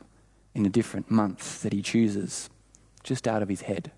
in 0.54 0.66
a 0.66 0.70
different 0.70 1.10
month 1.10 1.62
that 1.62 1.72
he 1.72 1.82
chooses, 1.82 2.50
just 3.04 3.28
out 3.28 3.42
of 3.42 3.48
his 3.48 3.62
head. 3.62 3.92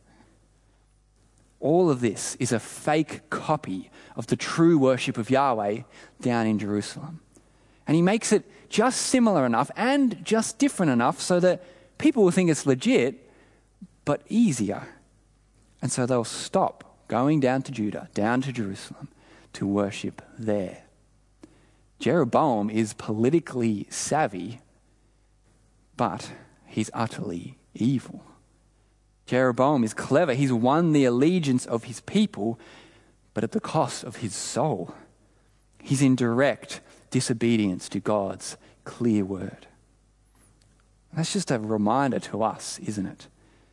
All 1.61 1.91
of 1.91 2.01
this 2.01 2.37
is 2.37 2.53
a 2.53 2.61
fake 2.61 3.29
copy 3.31 3.91
of 4.17 4.27
the 4.27 4.37
true 4.37 4.79
worship 4.79 5.17
of 5.17 5.31
Yahweh 5.31 5.83
down 6.21 6.47
in 6.47 6.59
Jerusalem. 6.59 7.21
And 7.91 7.97
he 7.97 8.03
makes 8.03 8.31
it 8.33 8.49
just 8.69 9.01
similar 9.01 9.45
enough 9.45 9.69
and 9.75 10.25
just 10.25 10.61
different 10.61 10.93
enough 10.93 11.21
so 11.21 11.41
that 11.41 11.65
people 11.99 12.23
will 12.23 12.31
think 12.31 12.49
it's 12.49 12.65
legit, 12.65 13.29
but 14.05 14.23
easier. 14.29 14.87
And 15.83 15.91
so 15.91 16.07
they'll 16.07 16.23
stop 16.23 17.09
going 17.09 17.41
down 17.41 17.63
to 17.63 17.73
Judah, 17.73 18.09
down 18.15 18.43
to 18.43 18.53
Jerusalem, 18.53 19.09
to 19.55 19.67
worship 19.67 20.23
there. 20.39 20.85
Jeroboam 21.99 22.71
is 22.71 22.93
politically 22.93 23.89
savvy, 23.91 24.61
but 25.97 26.31
he's 26.67 26.93
utterly 26.95 27.59
evil. 27.75 28.23
Jeroboam 29.27 29.83
is 29.83 29.95
clever. 29.95 30.35
He's 30.35 30.53
won 30.53 30.93
the 30.93 31.07
allegiance 31.07 31.67
of 31.67 31.83
his 31.83 32.03
people, 32.03 32.57
but 33.35 33.43
at 33.43 33.51
the 33.51 33.59
cost 33.59 34.05
of 34.05 34.19
his 34.19 34.33
soul. 34.33 34.95
He's 35.83 36.03
in 36.03 36.15
direct 36.15 36.81
disobedience 37.11 37.89
to 37.91 38.01
God's 38.01 38.57
clear 38.85 39.25
word. 39.25 39.67
That's 41.13 41.33
just 41.33 41.51
a 41.51 41.59
reminder 41.59 42.21
to 42.21 42.43
us, 42.43 42.79
isn't 42.81 43.07
it? 43.07 43.27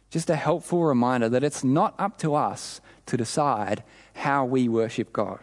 Just 0.10 0.29
a 0.29 0.36
helpful 0.36 0.84
reminder 0.84 1.29
that 1.29 1.44
it's 1.44 1.63
not 1.63 1.94
up 2.00 2.17
to 2.20 2.34
us 2.34 2.82
to 3.06 3.17
decide 3.17 3.84
how 4.15 4.46
we 4.46 4.67
worship 4.67 5.13
God. 5.13 5.39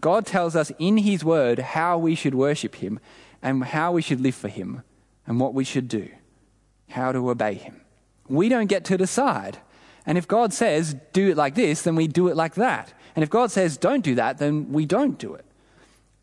God 0.00 0.26
tells 0.26 0.56
us 0.56 0.72
in 0.78 0.98
His 0.98 1.24
Word 1.24 1.58
how 1.58 1.96
we 1.96 2.14
should 2.14 2.34
worship 2.34 2.76
Him 2.76 2.98
and 3.42 3.64
how 3.64 3.92
we 3.92 4.02
should 4.02 4.20
live 4.20 4.34
for 4.34 4.48
Him 4.48 4.82
and 5.26 5.40
what 5.40 5.54
we 5.54 5.64
should 5.64 5.88
do, 5.88 6.08
how 6.90 7.12
to 7.12 7.30
obey 7.30 7.54
Him. 7.54 7.80
We 8.28 8.48
don't 8.48 8.66
get 8.66 8.84
to 8.86 8.98
decide. 8.98 9.58
And 10.06 10.18
if 10.18 10.28
God 10.28 10.52
says, 10.52 10.96
do 11.12 11.30
it 11.30 11.36
like 11.36 11.54
this, 11.54 11.82
then 11.82 11.94
we 11.94 12.06
do 12.06 12.28
it 12.28 12.36
like 12.36 12.54
that. 12.54 12.92
And 13.16 13.22
if 13.22 13.30
God 13.30 13.50
says, 13.50 13.76
don't 13.76 14.04
do 14.04 14.14
that, 14.16 14.38
then 14.38 14.72
we 14.72 14.86
don't 14.86 15.18
do 15.18 15.34
it. 15.34 15.44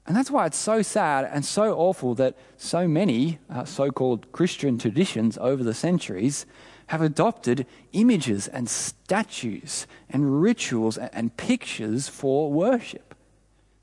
And 0.07 0.15
that's 0.15 0.31
why 0.31 0.47
it's 0.47 0.57
so 0.57 0.81
sad 0.81 1.29
and 1.31 1.45
so 1.45 1.73
awful 1.75 2.15
that 2.15 2.35
so 2.57 2.87
many 2.87 3.39
uh, 3.49 3.65
so 3.65 3.91
called 3.91 4.31
Christian 4.31 4.77
traditions 4.77 5.37
over 5.39 5.63
the 5.63 5.73
centuries 5.73 6.45
have 6.87 7.01
adopted 7.01 7.65
images 7.93 8.47
and 8.47 8.67
statues 8.67 9.85
and 10.09 10.41
rituals 10.41 10.97
and 10.97 11.37
pictures 11.37 12.07
for 12.07 12.51
worship. 12.51 13.15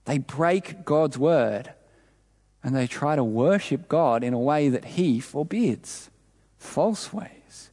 They 0.05 0.19
break 0.19 0.85
God's 0.85 1.17
word 1.17 1.73
and 2.63 2.75
they 2.75 2.87
try 2.87 3.15
to 3.15 3.25
worship 3.25 3.89
God 3.89 4.25
in 4.25 4.35
a 4.35 4.39
way 4.39 4.69
that 4.69 4.85
He 4.85 5.21
forbids, 5.21 6.11
false 6.59 7.13
ways. 7.13 7.71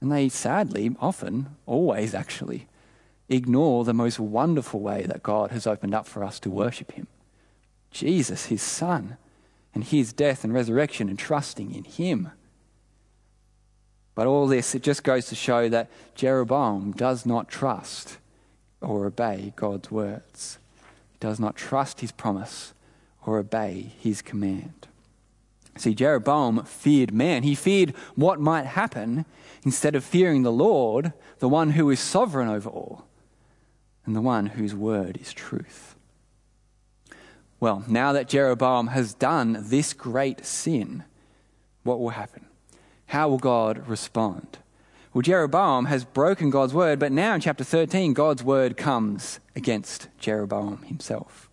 And 0.00 0.12
they 0.12 0.28
sadly, 0.28 0.94
often, 1.00 1.56
always 1.66 2.14
actually, 2.14 2.68
ignore 3.28 3.84
the 3.84 3.94
most 3.94 4.20
wonderful 4.20 4.80
way 4.80 5.02
that 5.04 5.22
God 5.22 5.50
has 5.50 5.66
opened 5.66 5.94
up 5.94 6.06
for 6.06 6.22
us 6.22 6.38
to 6.40 6.50
worship 6.50 6.92
Him 6.92 7.08
Jesus, 7.90 8.46
His 8.46 8.62
Son, 8.62 9.16
and 9.74 9.84
His 9.84 10.12
death 10.12 10.44
and 10.44 10.52
resurrection, 10.52 11.08
and 11.08 11.18
trusting 11.18 11.74
in 11.74 11.84
Him. 11.84 12.30
But 14.14 14.26
all 14.26 14.48
this, 14.48 14.74
it 14.74 14.82
just 14.82 15.04
goes 15.04 15.26
to 15.26 15.36
show 15.36 15.68
that 15.68 15.88
Jeroboam 16.16 16.90
does 16.90 17.24
not 17.24 17.48
trust 17.48 18.18
or 18.80 19.06
obey 19.06 19.52
God's 19.54 19.92
words. 19.92 20.58
He 21.12 21.18
does 21.20 21.38
not 21.38 21.54
trust 21.54 22.00
his 22.00 22.12
promise 22.12 22.72
or 23.24 23.38
obey 23.38 23.92
his 24.00 24.22
command. 24.22 24.88
See, 25.76 25.94
Jeroboam 25.94 26.64
feared 26.64 27.12
man. 27.12 27.44
He 27.44 27.54
feared 27.54 27.94
what 28.16 28.40
might 28.40 28.66
happen 28.66 29.24
instead 29.64 29.94
of 29.94 30.02
fearing 30.02 30.42
the 30.42 30.50
Lord, 30.50 31.12
the 31.38 31.48
one 31.48 31.70
who 31.70 31.88
is 31.90 32.00
sovereign 32.00 32.48
over 32.48 32.68
all, 32.68 33.04
and 34.04 34.16
the 34.16 34.20
one 34.20 34.46
whose 34.46 34.74
word 34.74 35.16
is 35.20 35.32
truth. 35.32 35.94
Well, 37.60 37.84
now 37.88 38.12
that 38.12 38.28
Jeroboam 38.28 38.88
has 38.88 39.14
done 39.14 39.64
this 39.68 39.92
great 39.92 40.46
sin, 40.46 41.04
what 41.82 41.98
will 42.00 42.10
happen? 42.10 42.46
How 43.06 43.28
will 43.28 43.38
God 43.38 43.88
respond? 43.88 44.58
Well, 45.12 45.22
Jeroboam 45.22 45.86
has 45.86 46.04
broken 46.04 46.50
God's 46.50 46.74
word, 46.74 46.98
but 46.98 47.10
now 47.10 47.34
in 47.34 47.40
chapter 47.40 47.64
13, 47.64 48.12
God's 48.12 48.44
word 48.44 48.76
comes 48.76 49.40
against 49.56 50.08
Jeroboam 50.18 50.82
himself. 50.82 51.48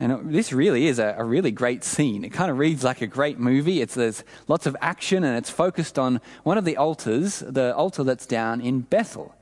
And 0.00 0.32
this 0.32 0.52
really 0.52 0.86
is 0.86 1.00
a, 1.00 1.16
a, 1.18 1.24
really 1.24 1.50
great 1.50 1.82
scene. 1.82 2.24
It 2.24 2.32
kind 2.32 2.52
of 2.52 2.58
reads 2.58 2.84
like 2.84 3.02
a 3.02 3.06
great 3.08 3.40
movie. 3.40 3.80
It's, 3.80 3.94
there's 3.94 4.22
lots 4.46 4.64
of 4.64 4.76
action 4.80 5.24
and 5.24 5.36
it's 5.36 5.50
focused 5.50 5.98
on 5.98 6.20
one 6.44 6.56
of 6.56 6.64
the 6.64 6.76
altars, 6.76 7.40
the 7.40 7.74
altar 7.74 8.04
that's 8.04 8.24
down 8.24 8.60
in 8.60 8.80
Bethel. 8.80 9.34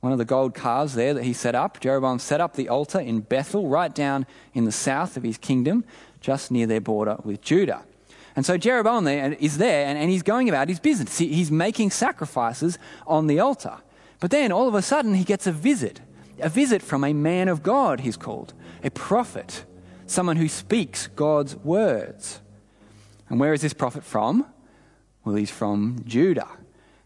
One 0.00 0.12
of 0.12 0.18
the 0.18 0.24
gold 0.24 0.54
calves 0.54 0.94
there 0.94 1.12
that 1.14 1.24
he 1.24 1.32
set 1.32 1.54
up. 1.54 1.78
Jeroboam 1.80 2.18
set 2.18 2.40
up 2.40 2.54
the 2.54 2.68
altar 2.68 2.98
in 2.98 3.20
Bethel, 3.20 3.68
right 3.68 3.94
down 3.94 4.26
in 4.54 4.64
the 4.64 4.72
south 4.72 5.16
of 5.16 5.22
his 5.22 5.36
kingdom, 5.36 5.84
just 6.20 6.50
near 6.50 6.66
their 6.66 6.80
border 6.80 7.18
with 7.22 7.42
Judah. 7.42 7.82
And 8.36 8.46
so 8.46 8.56
Jeroboam 8.56 9.04
there 9.04 9.32
is 9.34 9.58
there 9.58 9.86
and, 9.86 9.98
and 9.98 10.10
he's 10.10 10.22
going 10.22 10.48
about 10.48 10.68
his 10.68 10.80
business. 10.80 11.18
He, 11.18 11.28
he's 11.32 11.50
making 11.50 11.90
sacrifices 11.90 12.78
on 13.06 13.26
the 13.26 13.40
altar. 13.40 13.78
But 14.20 14.30
then 14.30 14.52
all 14.52 14.68
of 14.68 14.74
a 14.74 14.82
sudden 14.82 15.14
he 15.14 15.24
gets 15.24 15.46
a 15.46 15.52
visit. 15.52 16.00
A 16.38 16.48
visit 16.48 16.80
from 16.80 17.04
a 17.04 17.12
man 17.12 17.48
of 17.48 17.62
God, 17.62 18.00
he's 18.00 18.16
called. 18.16 18.54
A 18.82 18.90
prophet. 18.90 19.64
Someone 20.06 20.36
who 20.36 20.48
speaks 20.48 21.08
God's 21.08 21.56
words. 21.56 22.40
And 23.28 23.38
where 23.38 23.52
is 23.52 23.60
this 23.60 23.74
prophet 23.74 24.04
from? 24.04 24.46
Well, 25.24 25.34
he's 25.34 25.50
from 25.50 26.02
Judah. 26.06 26.48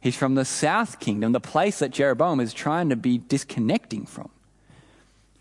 He's 0.05 0.15
from 0.15 0.35
the 0.35 0.45
south 0.45 1.01
kingdom, 1.01 1.33
the 1.33 1.41
place 1.41 1.79
that 1.79 1.91
Jeroboam 1.91 2.39
is 2.39 2.53
trying 2.53 2.91
to 2.91 2.97
be 2.97 3.17
disconnecting 3.17 4.05
from. 4.05 4.29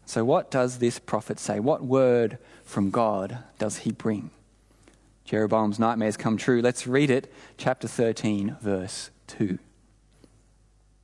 So, 0.06 0.24
what 0.24 0.50
does 0.50 0.78
this 0.78 1.00
prophet 1.00 1.38
say? 1.38 1.60
What 1.60 1.84
word 1.84 2.38
from 2.64 2.90
God 2.90 3.40
does 3.60 3.80
he 3.80 3.92
bring? 3.92 4.32
Jeroboam's 5.26 5.80
nightmares 5.80 6.16
come 6.16 6.38
true. 6.38 6.62
Let's 6.62 6.88
read 6.88 7.12
it, 7.12 7.30
chapter 7.58 7.90
13, 7.90 8.56
verse 8.62 9.10
2. 9.28 9.60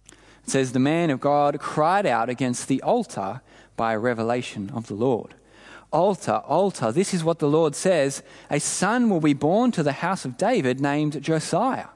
It 0.08 0.16
says, 0.46 0.72
The 0.72 0.80
man 0.80 1.10
of 1.10 1.20
God 1.20 1.60
cried 1.60 2.06
out 2.06 2.30
against 2.30 2.70
the 2.70 2.82
altar 2.82 3.42
by 3.76 3.92
a 3.92 4.00
revelation 4.00 4.72
of 4.74 4.88
the 4.88 4.96
Lord. 4.96 5.34
Altar, 5.92 6.44
altar, 6.46 6.94
this 6.94 7.14
is 7.14 7.26
what 7.26 7.40
the 7.40 7.50
Lord 7.50 7.76
says 7.76 8.24
A 8.50 8.62
son 8.62 9.10
will 9.10 9.20
be 9.20 9.34
born 9.34 9.74
to 9.74 9.84
the 9.84 9.92
house 9.92 10.24
of 10.24 10.38
David 10.38 10.80
named 10.80 11.22
Josiah, 11.22 11.88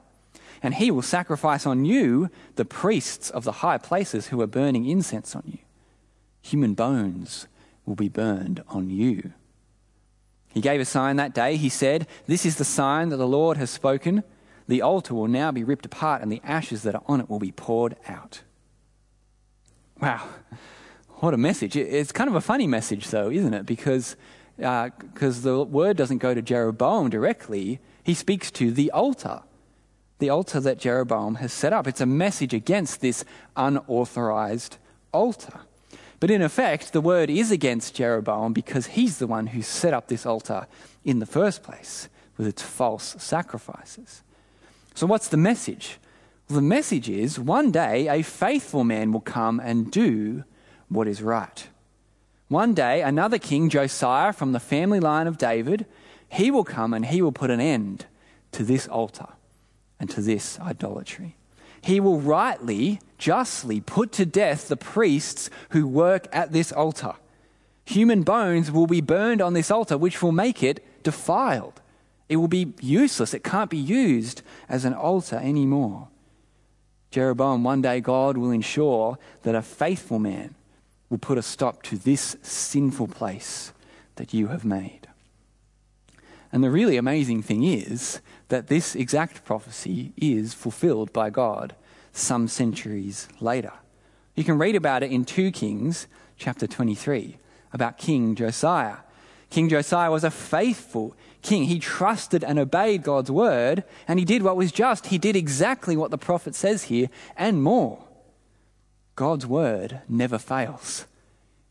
and 0.64 0.76
he 0.76 0.90
will 0.90 1.02
sacrifice 1.02 1.66
on 1.66 1.84
you 1.84 2.30
the 2.56 2.64
priests 2.64 3.28
of 3.28 3.44
the 3.44 3.52
high 3.52 3.76
places 3.76 4.28
who 4.28 4.40
are 4.40 4.46
burning 4.46 4.88
incense 4.88 5.36
on 5.36 5.42
you. 5.44 5.58
Human 6.40 6.72
bones 6.72 7.46
will 7.84 7.94
be 7.94 8.08
burned 8.08 8.64
on 8.68 8.88
you. 8.88 9.34
He 10.54 10.62
gave 10.62 10.80
a 10.80 10.86
sign 10.86 11.16
that 11.16 11.34
day. 11.34 11.56
He 11.58 11.68
said, 11.68 12.06
This 12.26 12.46
is 12.46 12.56
the 12.56 12.64
sign 12.64 13.10
that 13.10 13.18
the 13.18 13.26
Lord 13.26 13.58
has 13.58 13.68
spoken. 13.68 14.24
The 14.66 14.80
altar 14.80 15.12
will 15.12 15.28
now 15.28 15.52
be 15.52 15.62
ripped 15.62 15.84
apart, 15.84 16.22
and 16.22 16.32
the 16.32 16.40
ashes 16.42 16.82
that 16.84 16.94
are 16.94 17.02
on 17.06 17.20
it 17.20 17.28
will 17.28 17.38
be 17.38 17.52
poured 17.52 17.96
out. 18.08 18.40
Wow, 20.00 20.26
what 21.16 21.34
a 21.34 21.36
message. 21.36 21.76
It's 21.76 22.10
kind 22.10 22.30
of 22.30 22.36
a 22.36 22.40
funny 22.40 22.66
message, 22.66 23.08
though, 23.08 23.30
isn't 23.30 23.52
it? 23.52 23.66
Because 23.66 24.16
uh, 24.62 24.88
cause 25.14 25.42
the 25.42 25.62
word 25.62 25.98
doesn't 25.98 26.18
go 26.18 26.32
to 26.32 26.40
Jeroboam 26.40 27.10
directly, 27.10 27.80
he 28.02 28.14
speaks 28.14 28.50
to 28.52 28.70
the 28.70 28.90
altar, 28.92 29.42
the 30.24 30.30
altar 30.30 30.58
that 30.58 30.78
Jeroboam 30.78 31.34
has 31.34 31.52
set 31.52 31.74
up. 31.74 31.86
It's 31.86 32.00
a 32.00 32.06
message 32.06 32.54
against 32.54 33.02
this 33.02 33.26
unauthorized 33.58 34.78
altar. 35.12 35.60
But 36.18 36.30
in 36.30 36.40
effect, 36.40 36.94
the 36.94 37.02
word 37.02 37.28
is 37.28 37.50
against 37.50 37.96
Jeroboam 37.96 38.54
because 38.54 38.86
he's 38.86 39.18
the 39.18 39.26
one 39.26 39.48
who 39.48 39.60
set 39.60 39.92
up 39.92 40.08
this 40.08 40.24
altar 40.24 40.66
in 41.04 41.18
the 41.18 41.26
first 41.26 41.62
place 41.62 42.08
with 42.38 42.46
its 42.46 42.62
false 42.62 43.16
sacrifices. 43.18 44.22
So, 44.94 45.06
what's 45.06 45.28
the 45.28 45.36
message? 45.36 45.98
Well, 46.48 46.56
the 46.56 46.62
message 46.62 47.10
is 47.10 47.38
one 47.38 47.70
day 47.70 48.08
a 48.08 48.22
faithful 48.22 48.82
man 48.82 49.12
will 49.12 49.20
come 49.20 49.60
and 49.60 49.90
do 49.90 50.44
what 50.88 51.06
is 51.06 51.20
right. 51.20 51.68
One 52.48 52.72
day, 52.72 53.02
another 53.02 53.36
king, 53.36 53.68
Josiah, 53.68 54.32
from 54.32 54.52
the 54.52 54.58
family 54.58 55.00
line 55.00 55.26
of 55.26 55.36
David, 55.36 55.84
he 56.30 56.50
will 56.50 56.64
come 56.64 56.94
and 56.94 57.04
he 57.04 57.20
will 57.20 57.30
put 57.30 57.50
an 57.50 57.60
end 57.60 58.06
to 58.52 58.64
this 58.64 58.88
altar 58.88 59.26
and 60.04 60.10
to 60.10 60.20
this 60.20 60.60
idolatry 60.60 61.34
he 61.84 62.00
will 62.00 62.18
rightly, 62.18 62.98
justly 63.18 63.78
put 63.78 64.10
to 64.12 64.24
death 64.24 64.68
the 64.68 64.76
priests 64.76 65.50
who 65.70 65.86
work 65.86 66.26
at 66.32 66.50
this 66.50 66.72
altar. 66.72 67.12
Human 67.84 68.22
bones 68.22 68.72
will 68.72 68.86
be 68.86 69.02
burned 69.02 69.42
on 69.42 69.52
this 69.52 69.70
altar, 69.70 69.98
which 69.98 70.22
will 70.22 70.32
make 70.32 70.62
it 70.62 70.82
defiled. 71.02 71.82
It 72.30 72.36
will 72.36 72.48
be 72.48 72.72
useless. 72.80 73.34
It 73.34 73.44
can't 73.44 73.68
be 73.68 73.76
used 73.76 74.40
as 74.66 74.86
an 74.86 74.94
altar 74.94 75.36
anymore. 75.36 76.08
Jeroboam, 77.10 77.62
one 77.62 77.82
day 77.82 78.00
God 78.00 78.38
will 78.38 78.50
ensure 78.50 79.18
that 79.42 79.54
a 79.54 79.60
faithful 79.60 80.18
man 80.18 80.54
will 81.10 81.18
put 81.18 81.36
a 81.36 81.42
stop 81.42 81.82
to 81.82 81.98
this 81.98 82.36
sinful 82.40 83.08
place 83.08 83.74
that 84.16 84.32
you 84.32 84.46
have 84.48 84.64
made. 84.64 85.03
And 86.54 86.62
the 86.62 86.70
really 86.70 86.96
amazing 86.96 87.42
thing 87.42 87.64
is 87.64 88.20
that 88.46 88.68
this 88.68 88.94
exact 88.94 89.44
prophecy 89.44 90.12
is 90.16 90.54
fulfilled 90.54 91.12
by 91.12 91.28
God 91.28 91.74
some 92.12 92.46
centuries 92.46 93.26
later. 93.40 93.72
You 94.36 94.44
can 94.44 94.56
read 94.56 94.76
about 94.76 95.02
it 95.02 95.10
in 95.10 95.24
2 95.24 95.50
Kings 95.50 96.06
chapter 96.36 96.68
23 96.68 97.38
about 97.72 97.98
King 97.98 98.36
Josiah. 98.36 98.98
King 99.50 99.68
Josiah 99.68 100.12
was 100.12 100.22
a 100.22 100.30
faithful 100.30 101.16
king. 101.42 101.64
He 101.64 101.80
trusted 101.80 102.44
and 102.44 102.60
obeyed 102.60 103.02
God's 103.02 103.32
word, 103.32 103.82
and 104.06 104.20
he 104.20 104.24
did 104.24 104.42
what 104.42 104.56
was 104.56 104.70
just. 104.70 105.06
He 105.06 105.18
did 105.18 105.34
exactly 105.34 105.96
what 105.96 106.12
the 106.12 106.18
prophet 106.18 106.54
says 106.54 106.84
here 106.84 107.10
and 107.36 107.64
more. 107.64 108.04
God's 109.16 109.44
word 109.44 110.02
never 110.08 110.38
fails. 110.38 111.06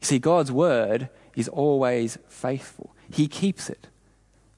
You 0.02 0.08
see, 0.08 0.20
God's 0.20 0.52
word 0.52 1.08
is 1.38 1.48
always 1.48 2.18
faithful, 2.28 2.94
He 3.10 3.30
keeps 3.30 3.70
it 3.70 3.88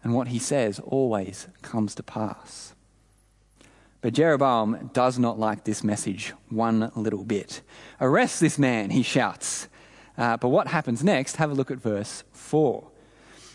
and 0.06 0.14
what 0.14 0.28
he 0.28 0.38
says 0.38 0.80
always 0.80 1.48
comes 1.64 1.96
to 1.96 2.04
pass. 2.04 2.76
But 4.02 4.14
Jeroboam 4.14 4.92
does 4.94 5.18
not 5.18 5.40
like 5.40 5.64
this 5.64 5.84
message 5.84 6.32
one 6.50 6.92
little 6.96 7.24
bit. 7.24 7.62
Arrest 8.00 8.40
this 8.40 8.60
man, 8.60 8.92
he 8.92 9.02
shouts. 9.02 9.68
Uh, 10.16 10.38
but 10.38 10.50
what 10.50 10.68
happens 10.68 11.04
next? 11.04 11.38
Have 11.38 11.50
a 11.50 11.56
look 11.56 11.72
at 11.72 11.80
verse 11.80 12.24
4. 12.34 12.88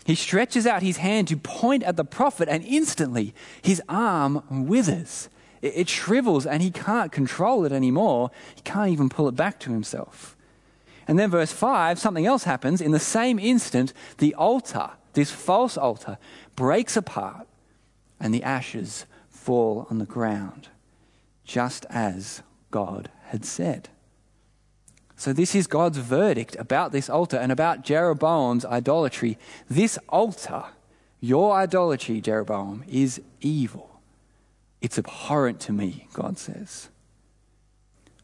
He 0.05 0.13
stretches 0.13 0.67
out 0.67 0.83
his 0.83 0.97
hand 0.97 1.29
to 1.29 1.37
point 1.37 1.83
at 1.83 1.95
the 1.95 2.03
prophet, 2.03 2.49
and 2.49 2.65
instantly 2.65 3.33
his 3.61 3.81
arm 3.87 4.43
withers. 4.67 5.29
It, 5.61 5.73
it 5.77 5.89
shrivels, 5.89 6.45
and 6.45 6.61
he 6.61 6.69
can't 6.69 7.13
control 7.13 7.63
it 7.63 7.71
anymore. 7.71 8.29
He 8.55 8.61
can't 8.63 8.91
even 8.91 9.07
pull 9.07 9.29
it 9.29 9.37
back 9.37 9.57
to 9.61 9.71
himself. 9.71 10.35
And 11.07 11.17
then, 11.17 11.29
verse 11.29 11.53
5, 11.53 11.97
something 11.97 12.25
else 12.25 12.43
happens. 12.43 12.81
In 12.81 12.91
the 12.91 12.99
same 12.99 13.39
instant, 13.39 13.93
the 14.17 14.35
altar 14.35 14.91
this 15.13 15.31
false 15.31 15.77
altar 15.77 16.17
breaks 16.55 16.95
apart 16.95 17.47
and 18.19 18.33
the 18.33 18.43
ashes 18.43 19.05
fall 19.29 19.87
on 19.89 19.97
the 19.97 20.05
ground, 20.05 20.69
just 21.43 21.85
as 21.89 22.43
God 22.69 23.09
had 23.25 23.43
said. 23.45 23.89
So, 25.15 25.33
this 25.33 25.53
is 25.53 25.67
God's 25.67 25.99
verdict 25.99 26.55
about 26.57 26.91
this 26.91 27.09
altar 27.09 27.37
and 27.37 27.51
about 27.51 27.83
Jeroboam's 27.83 28.65
idolatry. 28.65 29.37
This 29.69 29.99
altar, 30.09 30.65
your 31.19 31.53
idolatry, 31.53 32.21
Jeroboam, 32.21 32.83
is 32.87 33.21
evil. 33.39 34.01
It's 34.81 34.97
abhorrent 34.97 35.59
to 35.61 35.73
me, 35.73 36.07
God 36.13 36.39
says. 36.39 36.89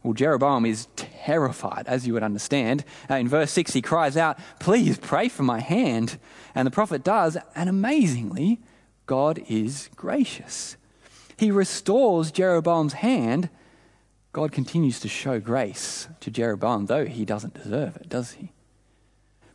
Well, 0.03 0.13
Jeroboam 0.13 0.65
is 0.65 0.87
terrified, 0.95 1.87
as 1.87 2.07
you 2.07 2.13
would 2.13 2.23
understand. 2.23 2.85
Uh, 3.09 3.15
in 3.15 3.27
verse 3.27 3.51
6, 3.51 3.73
he 3.73 3.81
cries 3.81 4.15
out, 4.15 4.37
Please 4.59 4.97
pray 4.97 5.27
for 5.27 5.43
my 5.43 5.59
hand. 5.59 6.17
And 6.55 6.65
the 6.65 6.71
prophet 6.71 7.03
does, 7.03 7.37
and 7.55 7.69
amazingly, 7.69 8.59
God 9.05 9.41
is 9.49 9.89
gracious. 9.95 10.77
He 11.37 11.51
restores 11.51 12.31
Jeroboam's 12.31 12.93
hand. 12.93 13.49
God 14.33 14.51
continues 14.51 14.99
to 14.99 15.07
show 15.07 15.39
grace 15.39 16.07
to 16.19 16.31
Jeroboam, 16.31 16.85
though 16.85 17.05
he 17.05 17.25
doesn't 17.25 17.53
deserve 17.55 17.95
it, 17.97 18.09
does 18.09 18.33
he? 18.33 18.51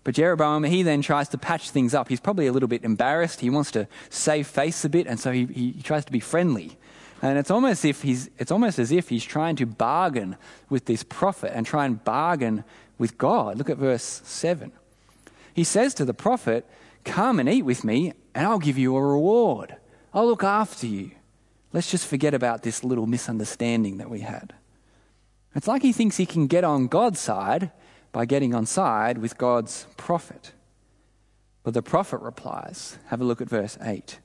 But 0.05 0.17
Jeroboam, 0.17 0.65
he 0.65 0.83
then 0.83 1.03
tries 1.03 1.29
to 1.29 1.39
patch 1.39 1.71
things 1.71 1.95
up. 1.95 2.09
He's 2.09 2.21
probably 2.21 2.49
a 2.49 2.53
little 2.53 2.69
bit 2.69 2.83
embarrassed. 2.83 3.41
He 3.41 3.51
wants 3.51 3.71
to 3.73 3.87
save 4.11 4.49
face 4.49 4.85
a 4.85 4.89
bit, 4.89 5.07
and 5.07 5.21
so 5.21 5.31
he, 5.31 5.47
he 5.47 5.83
tries 5.83 6.05
to 6.07 6.13
be 6.13 6.19
friendly 6.19 6.77
and 7.23 7.39
it's 7.39 7.53
almost, 7.53 7.85
if 7.85 8.03
he's, 8.03 8.29
it's 8.37 8.51
almost 8.51 8.81
as 8.81 8.91
if 8.91 9.09
he's 9.09 9.25
trying 9.25 9.55
to 9.57 9.67
bargain 9.67 10.37
with 10.69 10.87
this 10.87 11.05
prophet 11.05 11.53
and 11.55 11.65
try 11.65 11.87
and 11.87 12.03
bargain 12.03 12.65
with 12.99 13.17
God. 13.17 13.57
Look 13.57 13.71
at 13.71 13.79
verse 13.79 14.21
7. 14.25 14.73
He 15.55 15.63
says 15.63 15.95
to 15.95 16.05
the 16.05 16.15
prophet, 16.15 16.67
Come 17.05 17.39
and 17.39 17.49
eat 17.49 17.63
with 17.63 17.85
me, 17.85 18.13
and 18.35 18.47
I'll 18.47 18.59
give 18.59 18.77
you 18.77 18.97
a 18.97 19.03
reward. 19.03 19.77
I'll 20.13 20.27
look 20.27 20.43
after 20.43 20.87
you. 20.87 21.13
Let's 21.73 21.91
just 21.91 22.07
forget 22.07 22.35
about 22.35 22.65
this 22.65 22.83
little 22.83 23.07
misunderstanding 23.07 23.99
that 23.99 24.11
we 24.11 24.21
had. 24.21 24.53
It's 25.55 25.69
like 25.69 25.83
he 25.83 25.93
thinks 25.93 26.17
he 26.17 26.27
can 26.27 26.47
get 26.49 26.65
on 26.65 26.87
God's 26.87 27.21
side 27.21 27.71
by 28.11 28.25
getting 28.25 28.55
on 28.55 28.67
side 28.67 29.19
with 29.19 29.39
God's 29.39 29.87
prophet. 29.97 30.53
But 31.63 31.75
the 31.75 31.83
prophet 31.83 32.21
replies, 32.21 32.99
have 33.07 33.21
a 33.21 33.25
look 33.25 33.41
at 33.41 33.49
verse 33.49 33.79
8. 33.81 34.19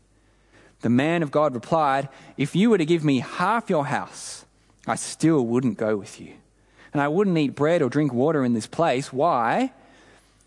The 0.81 0.89
man 0.89 1.23
of 1.23 1.31
God 1.31 1.53
replied, 1.53 2.09
If 2.37 2.55
you 2.55 2.69
were 2.69 2.77
to 2.77 2.85
give 2.85 3.03
me 3.03 3.19
half 3.19 3.69
your 3.69 3.85
house, 3.87 4.45
I 4.85 4.95
still 4.95 5.45
wouldn't 5.45 5.77
go 5.77 5.97
with 5.97 6.19
you. 6.21 6.33
And 6.93 7.01
I 7.01 7.07
wouldn't 7.07 7.37
eat 7.37 7.55
bread 7.55 7.81
or 7.81 7.89
drink 7.89 8.13
water 8.13 8.43
in 8.43 8.53
this 8.53 8.67
place. 8.67 9.11
Why? 9.11 9.73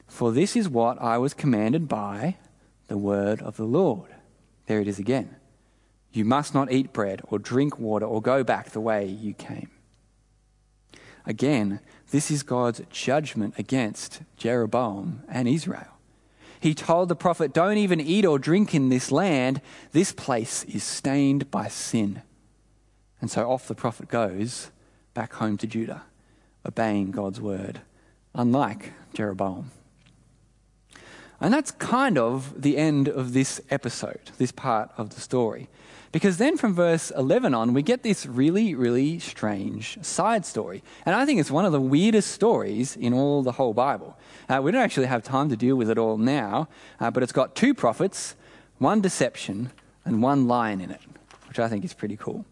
For 0.06 0.32
this 0.32 0.56
is 0.56 0.68
what 0.68 1.00
I 1.00 1.18
was 1.18 1.34
commanded 1.34 1.88
by 1.88 2.36
the 2.88 2.98
word 2.98 3.42
of 3.42 3.56
the 3.56 3.64
Lord. 3.64 4.10
There 4.66 4.80
it 4.80 4.88
is 4.88 4.98
again. 4.98 5.36
You 6.12 6.24
must 6.24 6.54
not 6.54 6.72
eat 6.72 6.92
bread 6.92 7.22
or 7.24 7.38
drink 7.38 7.78
water 7.78 8.06
or 8.06 8.20
go 8.20 8.42
back 8.42 8.70
the 8.70 8.80
way 8.80 9.06
you 9.06 9.34
came. 9.34 9.70
Again, 11.26 11.80
this 12.10 12.30
is 12.30 12.42
God's 12.42 12.82
judgment 12.90 13.54
against 13.58 14.22
Jeroboam 14.36 15.22
and 15.28 15.46
Israel 15.46 15.99
he 16.60 16.74
told 16.74 17.08
the 17.08 17.16
prophet, 17.16 17.52
Don't 17.52 17.78
even 17.78 18.00
eat 18.00 18.24
or 18.24 18.38
drink 18.38 18.74
in 18.74 18.90
this 18.90 19.10
land. 19.10 19.60
This 19.92 20.12
place 20.12 20.64
is 20.64 20.84
stained 20.84 21.50
by 21.50 21.68
sin. 21.68 22.22
And 23.20 23.30
so 23.30 23.50
off 23.50 23.66
the 23.66 23.74
prophet 23.74 24.08
goes 24.08 24.70
back 25.14 25.34
home 25.34 25.56
to 25.58 25.66
Judah, 25.66 26.02
obeying 26.64 27.10
God's 27.10 27.40
word, 27.40 27.80
unlike 28.34 28.92
Jeroboam. 29.14 29.70
And 31.40 31.52
that's 31.54 31.70
kind 31.70 32.18
of 32.18 32.60
the 32.60 32.76
end 32.76 33.08
of 33.08 33.32
this 33.32 33.62
episode, 33.70 34.20
this 34.36 34.52
part 34.52 34.90
of 34.98 35.14
the 35.14 35.20
story. 35.20 35.68
Because 36.12 36.38
then 36.38 36.56
from 36.56 36.74
verse 36.74 37.10
11 37.12 37.54
on, 37.54 37.72
we 37.72 37.82
get 37.82 38.02
this 38.02 38.26
really, 38.26 38.74
really 38.74 39.18
strange 39.20 39.96
side 40.02 40.44
story. 40.44 40.82
And 41.06 41.14
I 41.14 41.24
think 41.24 41.40
it's 41.40 41.50
one 41.50 41.64
of 41.64 41.72
the 41.72 41.80
weirdest 41.80 42.32
stories 42.32 42.96
in 42.96 43.14
all 43.14 43.42
the 43.42 43.52
whole 43.52 43.72
Bible. 43.72 44.18
Uh, 44.50 44.60
we 44.60 44.72
don't 44.72 44.82
actually 44.82 45.06
have 45.06 45.22
time 45.22 45.48
to 45.48 45.56
deal 45.56 45.76
with 45.76 45.88
it 45.88 45.96
all 45.96 46.18
now, 46.18 46.68
uh, 46.98 47.08
but 47.08 47.22
it's 47.22 47.30
got 47.30 47.54
two 47.54 47.72
prophets, 47.72 48.34
one 48.78 49.00
deception, 49.00 49.70
and 50.04 50.20
one 50.24 50.48
lion 50.48 50.80
in 50.80 50.90
it, 50.90 51.00
which 51.46 51.60
I 51.60 51.68
think 51.68 51.84
is 51.84 51.94
pretty 51.94 52.16
cool. 52.16 52.44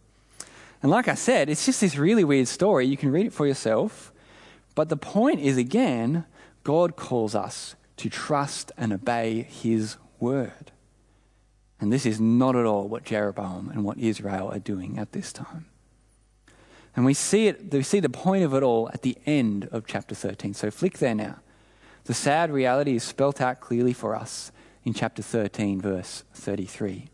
And 0.81 0.93
like 0.93 1.09
I 1.09 1.15
said, 1.15 1.51
it's 1.51 1.67
just 1.67 1.81
this 1.81 1.97
really 1.97 2.23
weird 2.23 2.47
story. 2.47 2.87
You 2.87 2.97
can 2.97 3.11
read 3.11 3.27
it 3.27 3.33
for 3.33 3.49
yourself. 3.49 4.13
But 4.77 4.91
the 4.91 4.97
point 4.97 5.41
is, 5.41 5.57
again, 5.57 6.25
God 6.63 6.95
calls 6.95 7.35
us 7.35 7.75
to 7.97 8.09
trust 8.09 8.71
and 8.77 8.93
obey 8.93 9.43
his 9.43 9.97
word. 10.21 10.71
And 11.81 11.93
this 11.93 12.07
is 12.07 12.21
not 12.21 12.55
at 12.55 12.65
all 12.65 12.87
what 12.87 13.05
Jeroboam 13.05 13.71
and 13.71 13.83
what 13.83 13.99
Israel 13.99 14.53
are 14.53 14.61
doing 14.61 15.01
at 15.01 15.11
this 15.11 15.33
time. 15.33 15.67
And 16.95 17.05
we 17.05 17.15
see 17.15 17.49
it, 17.49 17.73
we 17.73 17.83
see 17.83 17.99
the 17.99 18.09
point 18.09 18.45
of 18.45 18.55
it 18.55 18.63
all 18.63 18.89
at 18.95 19.03
the 19.03 19.19
end 19.27 19.69
of 19.73 19.85
chapter 19.85 20.15
13. 20.15 20.55
So 20.55 20.71
flick 20.71 20.99
there 20.99 21.15
now. 21.17 21.41
The 22.09 22.15
sad 22.15 22.51
reality 22.51 22.97
is 22.97 23.03
spelt 23.03 23.39
out 23.39 23.61
clearly 23.61 23.93
for 23.93 24.17
us 24.17 24.51
in 24.83 24.95
chapter 24.95 25.21
13, 25.21 25.79
verse 25.79 26.25
33. 26.33 27.11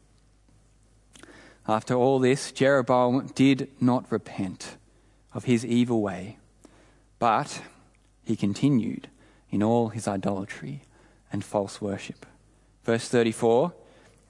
After 1.66 1.94
all 1.94 2.20
this, 2.20 2.52
Jeroboam 2.52 3.26
did 3.35 3.72
not 3.80 4.07
repent 4.12 4.76
of 5.33 5.46
his 5.46 5.66
evil 5.66 6.00
way, 6.00 6.38
but 7.18 7.61
he 8.22 8.37
continued 8.37 9.09
in 9.50 9.64
all 9.64 9.88
his 9.88 10.07
idolatry 10.07 10.83
and 11.33 11.44
false 11.44 11.80
worship. 11.80 12.24
Verse 12.85 13.09
34 13.09 13.72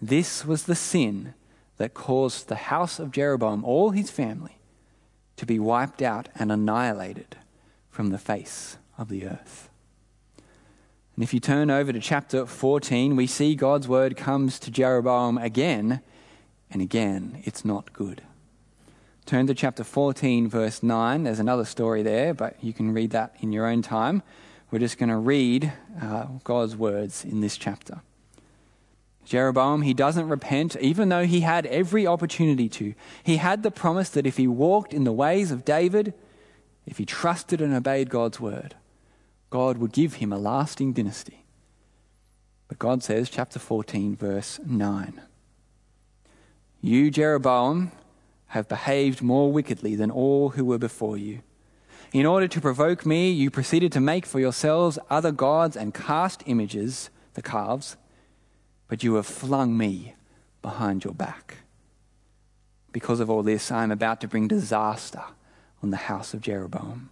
this 0.01 0.47
was 0.47 0.63
the 0.63 0.75
sin 0.75 1.35
that 1.77 1.93
caused 1.93 2.49
the 2.49 2.73
house 2.73 2.99
of 2.99 3.13
Jeroboam, 3.13 3.67
all 3.67 3.91
his 3.91 4.11
family, 4.11 4.57
to 5.37 5.45
be 5.45 5.59
wiped 5.59 6.01
out 6.01 6.31
and 6.35 6.51
annihilated 6.51 7.37
from 7.91 8.09
the 8.09 8.19
face 8.19 8.79
of 8.97 9.11
the 9.11 9.27
earth. 9.27 9.69
And 11.15 11.23
if 11.23 11.33
you 11.33 11.39
turn 11.39 11.71
over 11.71 11.93
to 11.93 12.01
chapter 12.01 12.45
14, 12.45 13.15
we 13.15 13.29
see 13.29 13.55
God's 13.55 13.87
word 13.87 14.17
comes 14.17 14.59
to 14.59 14.71
Jeroboam 14.71 15.39
again, 15.39 16.01
and 16.71 16.83
again, 16.83 17.41
it's 17.45 17.65
not 17.65 17.93
good. 17.93 18.23
Turn 19.25 19.47
to 19.47 19.55
chapter 19.55 19.85
14, 19.85 20.49
verse 20.49 20.83
9. 20.83 21.23
There's 21.23 21.39
another 21.39 21.65
story 21.65 22.03
there, 22.03 22.35
but 22.35 22.63
you 22.63 22.73
can 22.73 22.93
read 22.93 23.11
that 23.13 23.37
in 23.39 23.53
your 23.53 23.67
own 23.67 23.81
time. 23.81 24.23
We're 24.71 24.81
just 24.81 24.99
going 24.99 25.09
to 25.09 25.17
read 25.17 25.73
uh, 26.03 26.27
God's 26.43 26.75
words 26.75 27.25
in 27.25 27.41
this 27.41 27.57
chapter. 27.57 28.01
Jeroboam, 29.25 29.83
he 29.83 29.95
doesn't 29.95 30.29
repent, 30.29 30.77
even 30.77 31.11
though 31.11 31.27
he 31.27 31.41
had 31.41 31.65
every 31.67 32.07
opportunity 32.09 32.69
to. 32.71 32.93
He 33.23 33.37
had 33.37 33.63
the 33.63 33.71
promise 33.71 34.11
that 34.11 34.27
if 34.27 34.37
he 34.37 34.49
walked 34.49 34.93
in 34.93 35.05
the 35.05 35.13
ways 35.13 35.53
of 35.53 35.65
David, 35.65 36.13
if 36.87 36.99
he 36.99 37.07
trusted 37.07 37.63
and 37.63 37.73
obeyed 37.73 38.11
God's 38.11 38.41
word, 38.41 38.75
God 39.55 39.79
would 39.79 39.93
give 39.93 40.15
him 40.15 40.33
a 40.33 40.37
lasting 40.37 40.95
dynasty. 40.95 41.45
But 42.67 42.81
God 42.81 43.05
says, 43.05 43.31
chapter 43.31 43.61
14, 43.61 44.17
verse 44.17 44.59
9 44.67 45.21
You, 46.81 47.09
Jeroboam, 47.09 47.93
have 48.49 48.69
behaved 48.69 49.23
more 49.23 49.53
wickedly 49.53 49.95
than 49.95 50.11
all 50.11 50.49
who 50.49 50.65
were 50.65 50.79
before 50.79 51.17
you. 51.17 51.43
In 52.13 52.27
order 52.27 52.49
to 52.49 52.61
provoke 52.61 53.07
me, 53.07 53.31
you 53.31 53.49
proceeded 53.49 53.93
to 53.93 54.01
make 54.01 54.27
for 54.27 54.41
yourselves 54.41 54.99
other 55.09 55.31
gods 55.31 55.77
and 55.77 55.95
cast 55.95 56.43
images, 56.47 57.11
the 57.35 57.43
calves 57.43 57.97
but 58.89 59.05
you 59.05 59.15
have 59.15 59.27
flung 59.27 59.79
me 59.79 60.17
behind 60.63 61.05
your 61.05 61.15
back. 61.15 61.59
Because 62.91 63.21
of 63.21 63.31
all 63.31 63.45
this, 63.45 63.71
I 63.71 63.85
am 63.85 63.93
about 63.93 64.21
to 64.23 64.27
bring 64.27 64.49
disaster 64.49 65.23
on 65.81 65.91
the 65.91 65.97
house 66.11 66.35
of 66.35 66.41
Jeroboam. 66.41 67.11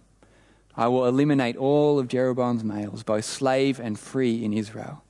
I 0.75 0.87
will 0.87 1.05
eliminate 1.05 1.55
all 1.55 1.99
of 1.99 2.07
Jeroboam's 2.07 2.63
males, 2.63 3.03
both 3.03 3.25
slave 3.25 3.79
and 3.79 3.97
free, 3.97 4.43
in 4.43 4.53
Israel. 4.53 5.03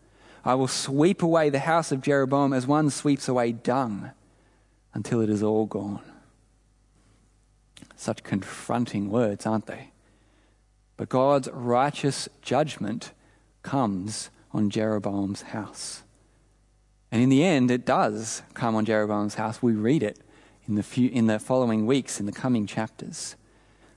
I 0.43 0.55
will 0.55 0.67
sweep 0.67 1.23
away 1.23 1.49
the 1.49 1.59
house 1.59 1.91
of 1.91 2.01
Jeroboam 2.01 2.51
as 2.51 2.67
one 2.67 2.89
sweeps 2.89 3.29
away 3.29 3.53
dung 3.53 4.11
until 4.93 5.21
it 5.21 5.29
is 5.29 5.41
all 5.41 5.65
gone. 5.65 6.01
Such 7.95 8.23
confronting 8.23 9.09
words, 9.09 9.45
aren't 9.45 9.67
they? 9.67 9.91
But 10.97 11.09
God's 11.09 11.49
righteous 11.51 12.27
judgment 12.41 13.13
comes 13.61 14.29
on 14.51 14.69
Jeroboam's 14.69 15.43
house. 15.43 16.03
And 17.11 17.21
in 17.21 17.29
the 17.29 17.43
end, 17.43 17.71
it 17.71 17.85
does 17.85 18.41
come 18.53 18.75
on 18.75 18.85
Jeroboam's 18.85 19.35
house. 19.35 19.61
We 19.61 19.73
read 19.73 20.03
it 20.03 20.19
in 20.67 20.75
the, 20.75 20.83
few, 20.83 21.09
in 21.09 21.27
the 21.27 21.39
following 21.39 21.85
weeks, 21.85 22.19
in 22.19 22.25
the 22.25 22.31
coming 22.31 22.67
chapters. 22.67 23.35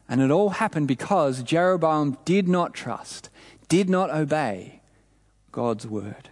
And 0.08 0.20
it 0.20 0.30
all 0.30 0.50
happened 0.50 0.88
because 0.88 1.42
Jeroboam 1.42 2.16
did 2.24 2.48
not 2.48 2.74
trust, 2.74 3.28
did 3.68 3.88
not 3.88 4.10
obey 4.10 4.80
God's 5.50 5.86
word. 5.86 6.30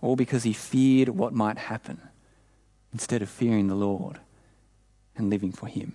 All 0.00 0.16
because 0.16 0.42
he 0.42 0.52
feared 0.52 1.08
what 1.10 1.32
might 1.32 1.58
happen 1.58 2.00
instead 2.92 3.22
of 3.22 3.28
fearing 3.28 3.68
the 3.68 3.74
Lord 3.74 4.18
and 5.16 5.30
living 5.30 5.52
for 5.52 5.66
him. 5.66 5.94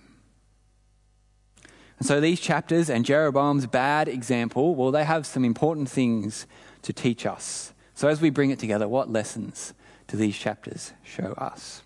And 1.98 2.06
so 2.06 2.20
these 2.20 2.40
chapters 2.40 2.90
and 2.90 3.04
Jeroboam's 3.04 3.66
bad 3.66 4.08
example, 4.08 4.74
well, 4.74 4.90
they 4.90 5.04
have 5.04 5.26
some 5.26 5.44
important 5.44 5.88
things 5.88 6.46
to 6.82 6.92
teach 6.92 7.24
us. 7.24 7.72
So 7.94 8.08
as 8.08 8.20
we 8.20 8.30
bring 8.30 8.50
it 8.50 8.58
together, 8.58 8.88
what 8.88 9.10
lessons 9.10 9.72
do 10.08 10.16
these 10.16 10.36
chapters 10.36 10.92
show 11.02 11.32
us? 11.38 11.82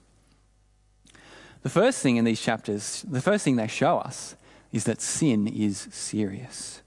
The 1.63 1.69
first 1.69 2.01
thing 2.01 2.17
in 2.17 2.25
these 2.25 2.41
chapters, 2.41 3.05
the 3.09 3.21
first 3.21 3.45
thing 3.45 3.57
they 3.57 3.69
show 3.69 3.99
us 3.99 4.35
is 4.73 4.85
that 4.85 5.01
sin 5.01 5.47
is 5.47 5.89
serious. 5.91 6.83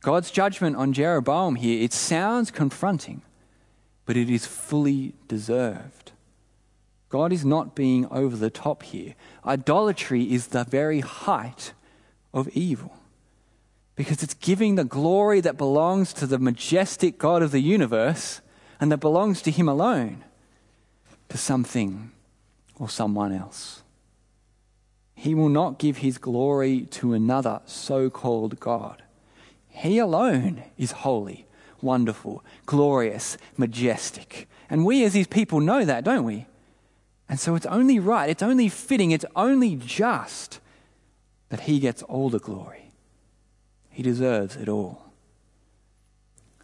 God's 0.00 0.30
judgment 0.30 0.76
on 0.76 0.92
Jeroboam 0.92 1.56
here, 1.56 1.82
it 1.82 1.92
sounds 1.92 2.50
confronting, 2.50 3.22
but 4.04 4.16
it 4.16 4.28
is 4.28 4.46
fully 4.46 5.14
deserved. 5.28 6.12
God 7.08 7.32
is 7.32 7.44
not 7.44 7.74
being 7.74 8.06
over 8.10 8.36
the 8.36 8.50
top 8.50 8.82
here. 8.82 9.14
Idolatry 9.44 10.32
is 10.32 10.48
the 10.48 10.64
very 10.64 11.00
height 11.00 11.72
of 12.32 12.48
evil 12.48 12.96
because 13.94 14.22
it's 14.22 14.34
giving 14.34 14.74
the 14.74 14.84
glory 14.84 15.40
that 15.40 15.58
belongs 15.58 16.12
to 16.14 16.26
the 16.26 16.38
majestic 16.38 17.18
God 17.18 17.42
of 17.42 17.50
the 17.50 17.60
universe 17.60 18.40
and 18.80 18.90
that 18.90 18.98
belongs 18.98 19.42
to 19.42 19.50
Him 19.50 19.68
alone 19.68 20.24
to 21.28 21.38
something 21.38 22.10
or 22.78 22.88
someone 22.88 23.32
else. 23.32 23.81
He 25.22 25.36
will 25.36 25.50
not 25.50 25.78
give 25.78 25.98
his 25.98 26.18
glory 26.18 26.80
to 26.90 27.12
another 27.12 27.60
so 27.64 28.10
called 28.10 28.58
God. 28.58 29.04
He 29.68 29.98
alone 29.98 30.64
is 30.76 30.90
holy, 30.90 31.46
wonderful, 31.80 32.44
glorious, 32.66 33.38
majestic. 33.56 34.48
And 34.68 34.84
we 34.84 35.04
as 35.04 35.14
his 35.14 35.28
people 35.28 35.60
know 35.60 35.84
that, 35.84 36.02
don't 36.02 36.24
we? 36.24 36.46
And 37.28 37.38
so 37.38 37.54
it's 37.54 37.66
only 37.66 38.00
right, 38.00 38.28
it's 38.28 38.42
only 38.42 38.68
fitting, 38.68 39.12
it's 39.12 39.24
only 39.36 39.76
just 39.76 40.58
that 41.50 41.60
he 41.60 41.78
gets 41.78 42.02
all 42.02 42.28
the 42.28 42.40
glory. 42.40 42.90
He 43.90 44.02
deserves 44.02 44.56
it 44.56 44.68
all. 44.68 45.12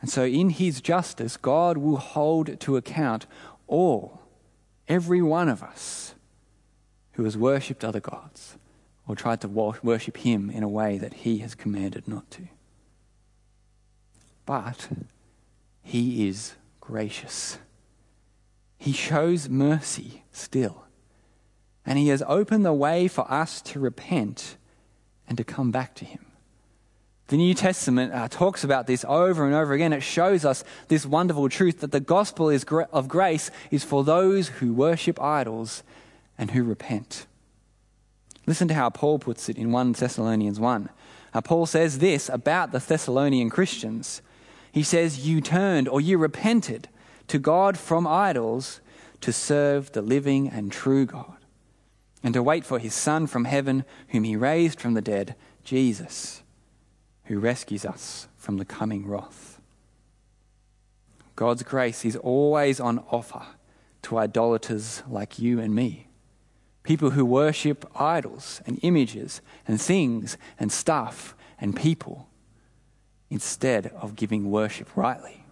And 0.00 0.10
so, 0.10 0.24
in 0.24 0.50
his 0.50 0.80
justice, 0.80 1.36
God 1.36 1.78
will 1.78 1.98
hold 1.98 2.58
to 2.58 2.76
account 2.76 3.24
all, 3.68 4.20
every 4.88 5.22
one 5.22 5.48
of 5.48 5.62
us 5.62 6.16
who 7.18 7.24
has 7.24 7.36
worshipped 7.36 7.84
other 7.84 7.98
gods 7.98 8.56
or 9.08 9.16
tried 9.16 9.40
to 9.40 9.48
worship 9.48 10.18
him 10.18 10.48
in 10.48 10.62
a 10.62 10.68
way 10.68 10.98
that 10.98 11.12
he 11.12 11.38
has 11.38 11.56
commanded 11.56 12.06
not 12.06 12.30
to. 12.30 12.42
But 14.46 14.88
he 15.82 16.28
is 16.28 16.54
gracious. 16.80 17.58
He 18.76 18.92
shows 18.92 19.48
mercy 19.48 20.22
still. 20.30 20.84
And 21.84 21.98
he 21.98 22.06
has 22.06 22.22
opened 22.24 22.64
the 22.64 22.72
way 22.72 23.08
for 23.08 23.28
us 23.28 23.60
to 23.62 23.80
repent 23.80 24.56
and 25.28 25.36
to 25.38 25.42
come 25.42 25.72
back 25.72 25.96
to 25.96 26.04
him. 26.04 26.24
The 27.26 27.36
New 27.36 27.54
Testament 27.54 28.12
uh, 28.12 28.28
talks 28.28 28.62
about 28.62 28.86
this 28.86 29.04
over 29.08 29.44
and 29.44 29.56
over 29.56 29.72
again. 29.72 29.92
It 29.92 30.04
shows 30.04 30.44
us 30.44 30.62
this 30.86 31.04
wonderful 31.04 31.48
truth 31.48 31.80
that 31.80 31.90
the 31.90 31.98
gospel 31.98 32.48
is 32.48 32.62
gra- 32.62 32.88
of 32.92 33.08
grace 33.08 33.50
is 33.72 33.82
for 33.82 34.04
those 34.04 34.46
who 34.46 34.72
worship 34.72 35.20
idols 35.20 35.82
and 36.38 36.52
who 36.52 36.62
repent. 36.62 37.26
Listen 38.46 38.68
to 38.68 38.74
how 38.74 38.88
Paul 38.88 39.18
puts 39.18 39.48
it 39.48 39.58
in 39.58 39.72
1 39.72 39.92
Thessalonians 39.92 40.58
1. 40.58 40.88
Now, 41.34 41.40
Paul 41.42 41.66
says 41.66 41.98
this 41.98 42.30
about 42.30 42.72
the 42.72 42.78
Thessalonian 42.78 43.50
Christians. 43.50 44.22
He 44.72 44.82
says, 44.82 45.26
You 45.26 45.42
turned 45.42 45.88
or 45.88 46.00
you 46.00 46.16
repented 46.16 46.88
to 47.26 47.38
God 47.38 47.76
from 47.76 48.06
idols 48.06 48.80
to 49.20 49.32
serve 49.32 49.92
the 49.92 50.00
living 50.00 50.48
and 50.48 50.72
true 50.72 51.04
God, 51.04 51.36
and 52.22 52.32
to 52.32 52.42
wait 52.42 52.64
for 52.64 52.78
his 52.78 52.94
Son 52.94 53.26
from 53.26 53.44
heaven, 53.44 53.84
whom 54.08 54.24
he 54.24 54.36
raised 54.36 54.80
from 54.80 54.94
the 54.94 55.02
dead, 55.02 55.34
Jesus, 55.64 56.42
who 57.24 57.38
rescues 57.38 57.84
us 57.84 58.28
from 58.38 58.56
the 58.56 58.64
coming 58.64 59.06
wrath. 59.06 59.60
God's 61.36 61.62
grace 61.62 62.04
is 62.04 62.16
always 62.16 62.80
on 62.80 63.00
offer 63.10 63.42
to 64.02 64.18
idolaters 64.18 65.02
like 65.06 65.38
you 65.38 65.60
and 65.60 65.74
me 65.74 66.07
people 66.88 67.10
who 67.10 67.22
worship 67.26 67.84
idols 68.00 68.62
and 68.64 68.78
images 68.80 69.42
and 69.66 69.78
things 69.78 70.38
and 70.58 70.72
stuff 70.72 71.36
and 71.60 71.76
people 71.76 72.26
instead 73.28 73.88
of 73.88 74.16
giving 74.16 74.50
worship 74.50 74.96
rightly 74.96 75.44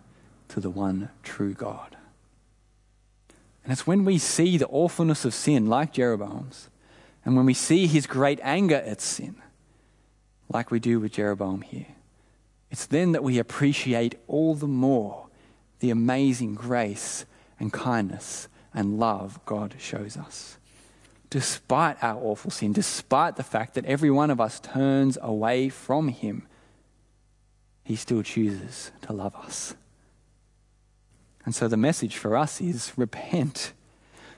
to 0.48 0.60
the 0.60 0.70
one 0.70 1.10
true 1.22 1.52
God. 1.52 1.94
And 3.62 3.70
it's 3.70 3.86
when 3.86 4.06
we 4.06 4.16
see 4.16 4.56
the 4.56 4.68
awfulness 4.68 5.26
of 5.26 5.34
sin, 5.34 5.66
like 5.66 5.92
Jeroboam's, 5.92 6.70
and 7.22 7.36
when 7.36 7.44
we 7.44 7.52
see 7.52 7.86
his 7.86 8.06
great 8.06 8.40
anger 8.42 8.76
at 8.86 9.02
sin, 9.02 9.36
like 10.48 10.70
we 10.70 10.80
do 10.80 11.00
with 11.00 11.12
Jeroboam 11.12 11.60
here, 11.60 11.96
it's 12.70 12.86
then 12.86 13.12
that 13.12 13.22
we 13.22 13.38
appreciate 13.38 14.14
all 14.26 14.54
the 14.54 14.66
more 14.66 15.26
the 15.80 15.90
amazing 15.90 16.54
grace 16.54 17.26
and 17.60 17.74
kindness 17.74 18.48
and 18.72 18.98
love 18.98 19.38
God 19.44 19.74
shows 19.78 20.16
us 20.16 20.56
despite 21.30 22.02
our 22.02 22.20
awful 22.22 22.50
sin, 22.50 22.72
despite 22.72 23.36
the 23.36 23.42
fact 23.42 23.74
that 23.74 23.84
every 23.84 24.10
one 24.10 24.30
of 24.30 24.40
us 24.40 24.60
turns 24.60 25.18
away 25.20 25.68
from 25.68 26.08
Him, 26.08 26.46
He 27.82 27.96
still 27.96 28.22
chooses 28.22 28.90
to 29.02 29.12
love 29.12 29.34
us. 29.34 29.74
And 31.44 31.54
so 31.54 31.68
the 31.68 31.76
message 31.76 32.16
for 32.16 32.36
us 32.36 32.60
is 32.60 32.92
repent. 32.96 33.72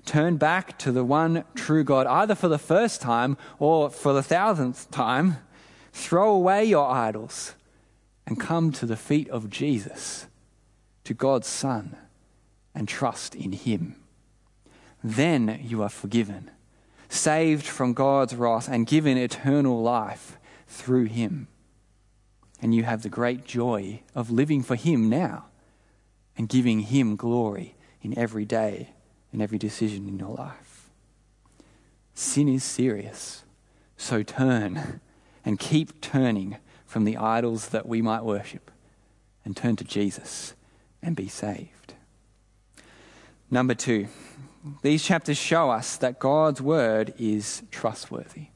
Turn 0.05 0.37
back 0.37 0.79
to 0.79 0.93
the 0.93 1.05
one 1.05 1.45
true 1.55 1.85
God, 1.85 2.07
either 2.07 2.35
for 2.35 2.49
the 2.49 2.59
first 2.59 3.01
time 3.01 3.37
or 3.59 3.91
for 3.91 4.13
the 4.13 4.23
thousandth 4.23 4.91
time. 4.91 5.39
Throw 5.93 6.31
away 6.31 6.65
your 6.65 6.89
idols 6.89 7.55
and 8.27 8.39
come 8.39 8.73
to 8.73 8.87
the 8.87 8.97
feet 8.97 9.29
of 9.31 9.51
Jesus, 9.51 10.27
to 11.05 11.15
God's 11.15 11.47
Son, 11.47 11.97
and 12.75 12.87
trust 12.87 13.35
in 13.35 13.53
Him. 13.53 13.97
Then 15.03 15.61
you 15.63 15.83
are 15.83 15.89
forgiven 15.89 16.51
saved 17.09 17.67
from 17.67 17.95
God's 17.95 18.35
wrath, 18.35 18.69
and 18.69 18.87
given 18.87 19.17
eternal 19.17 19.83
life 19.83 20.39
through 20.67 21.05
Him. 21.05 21.49
And 22.61 22.75
you 22.75 22.83
have 22.85 23.03
the 23.03 23.09
great 23.09 23.45
joy 23.45 24.03
of 24.15 24.31
living 24.31 24.63
for 24.63 24.75
Him 24.75 25.09
now 25.09 25.47
and 26.37 26.49
giving 26.49 26.81
Him 26.81 27.17
glory 27.17 27.75
in 28.03 28.17
every 28.19 28.45
day 28.45 28.91
and 29.33 29.43
every 29.43 29.59
decision 29.59 30.09
in 30.09 30.19
your 30.19 30.35
life. 30.35 30.91
Sin 32.15 32.49
is 32.49 32.65
serious, 32.65 33.45
so 33.97 34.23
turn 34.23 35.01
and 35.45 35.59
keep 35.59 36.01
turning 36.01 36.57
from 36.85 37.05
the 37.05 37.17
idols 37.17 37.69
that 37.69 37.87
we 37.87 38.03
might 38.03 38.25
worship 38.25 38.71
and 39.45 39.57
turn 39.57 39.77
to 39.77 39.85
Jesus 39.85 40.55
and 41.03 41.15
be 41.15 41.29
saved. 41.29 41.95
Number 43.51 43.75
two, 43.75 44.09
these 44.83 45.03
chapters 45.03 45.37
show 45.37 45.71
us 45.71 45.97
that 45.97 46.19
God's 46.19 46.61
word 46.61 47.15
is 47.19 47.63
trustworthy. 47.71 48.49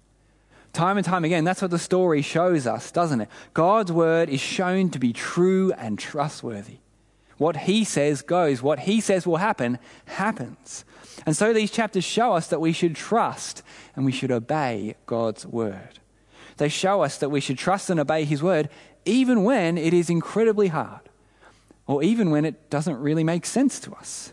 Time 0.72 0.96
and 0.96 1.04
time 1.04 1.24
again, 1.24 1.44
that's 1.44 1.60
what 1.60 1.70
the 1.70 1.78
story 1.78 2.22
shows 2.22 2.66
us, 2.66 2.90
doesn't 2.90 3.20
it? 3.20 3.28
God's 3.52 3.92
word 3.92 4.30
is 4.30 4.40
shown 4.40 4.90
to 4.90 4.98
be 4.98 5.12
true 5.12 5.72
and 5.72 5.98
trustworthy. 5.98 6.78
What 7.36 7.56
he 7.56 7.84
says 7.84 8.22
goes, 8.22 8.62
what 8.62 8.80
he 8.80 9.00
says 9.00 9.26
will 9.26 9.36
happen, 9.38 9.78
happens. 10.06 10.84
And 11.26 11.36
so 11.36 11.52
these 11.52 11.70
chapters 11.70 12.04
show 12.04 12.32
us 12.32 12.48
that 12.48 12.60
we 12.60 12.72
should 12.72 12.96
trust 12.96 13.62
and 13.94 14.04
we 14.04 14.12
should 14.12 14.30
obey 14.30 14.94
God's 15.06 15.44
word. 15.44 15.98
They 16.56 16.68
show 16.68 17.02
us 17.02 17.18
that 17.18 17.30
we 17.30 17.40
should 17.40 17.58
trust 17.58 17.90
and 17.90 18.00
obey 18.00 18.24
his 18.24 18.42
word 18.42 18.68
even 19.04 19.44
when 19.44 19.76
it 19.76 19.92
is 19.92 20.08
incredibly 20.08 20.68
hard 20.68 21.00
or 21.86 22.02
even 22.02 22.30
when 22.30 22.44
it 22.44 22.70
doesn't 22.70 22.98
really 22.98 23.24
make 23.24 23.44
sense 23.44 23.80
to 23.80 23.92
us. 23.94 24.32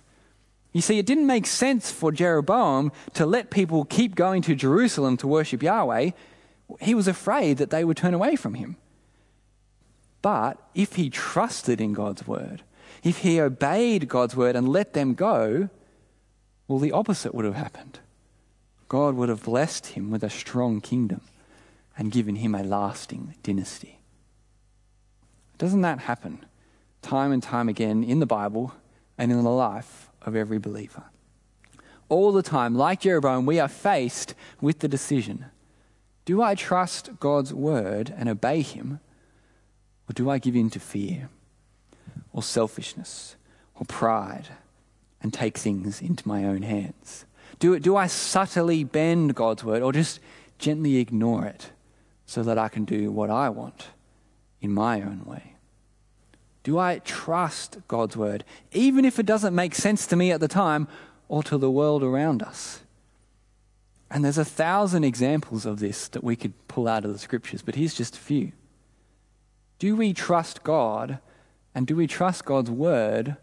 You 0.71 0.81
see, 0.81 0.99
it 0.99 1.05
didn't 1.05 1.25
make 1.25 1.47
sense 1.47 1.91
for 1.91 2.11
Jeroboam 2.11 2.91
to 3.15 3.25
let 3.25 3.49
people 3.49 3.85
keep 3.85 4.15
going 4.15 4.41
to 4.43 4.55
Jerusalem 4.55 5.17
to 5.17 5.27
worship 5.27 5.63
Yahweh. 5.63 6.11
He 6.79 6.93
was 6.93 7.07
afraid 7.07 7.57
that 7.57 7.71
they 7.71 7.83
would 7.83 7.97
turn 7.97 8.13
away 8.13 8.35
from 8.35 8.53
him. 8.53 8.77
But 10.21 10.61
if 10.75 10.95
he 10.95 11.09
trusted 11.09 11.81
in 11.81 11.93
God's 11.93 12.27
word, 12.27 12.61
if 13.03 13.19
he 13.19 13.39
obeyed 13.39 14.07
God's 14.07 14.35
word 14.35 14.55
and 14.55 14.69
let 14.69 14.93
them 14.93 15.15
go, 15.15 15.69
well, 16.67 16.79
the 16.79 16.91
opposite 16.91 17.33
would 17.33 17.45
have 17.45 17.55
happened. 17.55 17.99
God 18.89 19.15
would 19.15 19.29
have 19.29 19.43
blessed 19.43 19.87
him 19.87 20.11
with 20.11 20.23
a 20.23 20.29
strong 20.29 20.81
kingdom 20.81 21.21
and 21.97 22.11
given 22.11 22.35
him 22.35 22.53
a 22.53 22.63
lasting 22.63 23.35
dynasty. 23.43 23.99
Doesn't 25.57 25.81
that 25.81 25.99
happen 25.99 26.45
time 27.01 27.31
and 27.31 27.41
time 27.41 27.69
again 27.69 28.03
in 28.03 28.19
the 28.19 28.25
Bible 28.25 28.73
and 29.17 29.31
in 29.31 29.43
the 29.43 29.49
life 29.49 30.08
of 30.29 30.35
every 30.35 30.59
believer? 30.59 31.03
All 32.07 32.31
the 32.31 32.41
time, 32.41 32.73
like 32.73 33.01
Jeroboam, 33.01 33.45
we 33.45 33.59
are 33.59 33.67
faced 33.67 34.33
with 34.61 34.79
the 34.79 34.87
decision 34.87 35.45
do 36.29 36.43
I 36.43 36.53
trust 36.53 37.19
God's 37.19 37.55
word 37.55 38.13
and 38.15 38.29
obey 38.29 38.61
him, 38.61 38.99
or 40.07 40.13
do 40.13 40.29
I 40.29 40.37
give 40.37 40.55
in 40.55 40.69
to 40.69 40.79
fear, 40.79 41.27
or 42.31 42.43
selfishness, 42.43 43.35
or 43.73 43.85
pride, 43.87 44.49
and 45.23 45.33
take 45.33 45.57
things 45.57 46.03
into 46.03 46.27
my 46.27 46.45
own 46.45 46.61
hands? 46.61 47.25
Do, 47.57 47.79
do 47.79 47.95
I 47.95 48.05
subtly 48.05 48.83
bend 48.83 49.33
God's 49.33 49.63
word, 49.63 49.81
or 49.81 49.91
just 49.91 50.19
gently 50.59 50.97
ignore 50.97 51.45
it 51.45 51.71
so 52.27 52.43
that 52.43 52.59
I 52.59 52.67
can 52.69 52.85
do 52.85 53.11
what 53.11 53.31
I 53.31 53.49
want 53.49 53.87
in 54.61 54.71
my 54.71 55.01
own 55.01 55.23
way? 55.25 55.55
Do 56.69 56.77
I 56.77 56.99
trust 56.99 57.79
God's 57.87 58.15
word, 58.15 58.43
even 58.73 59.03
if 59.03 59.17
it 59.17 59.25
doesn't 59.25 59.55
make 59.55 59.73
sense 59.73 60.05
to 60.05 60.15
me 60.15 60.31
at 60.31 60.39
the 60.39 60.47
time 60.47 60.87
or 61.27 61.41
to 61.41 61.57
the 61.57 61.71
world 61.71 62.03
around 62.03 62.43
us? 62.43 62.81
And 64.11 64.23
there's 64.23 64.37
a 64.37 64.45
thousand 64.45 65.03
examples 65.03 65.65
of 65.65 65.79
this 65.79 66.07
that 66.09 66.23
we 66.23 66.35
could 66.35 66.53
pull 66.67 66.87
out 66.87 67.05
of 67.05 67.11
the 67.11 67.17
scriptures, 67.17 67.63
but 67.63 67.73
here's 67.73 67.95
just 67.95 68.15
a 68.15 68.19
few. 68.19 68.51
Do 69.79 69.95
we 69.95 70.13
trust 70.13 70.61
God 70.61 71.17
and 71.73 71.87
do 71.87 71.95
we 71.95 72.05
trust 72.05 72.45
God's 72.45 72.69
word 72.69 73.37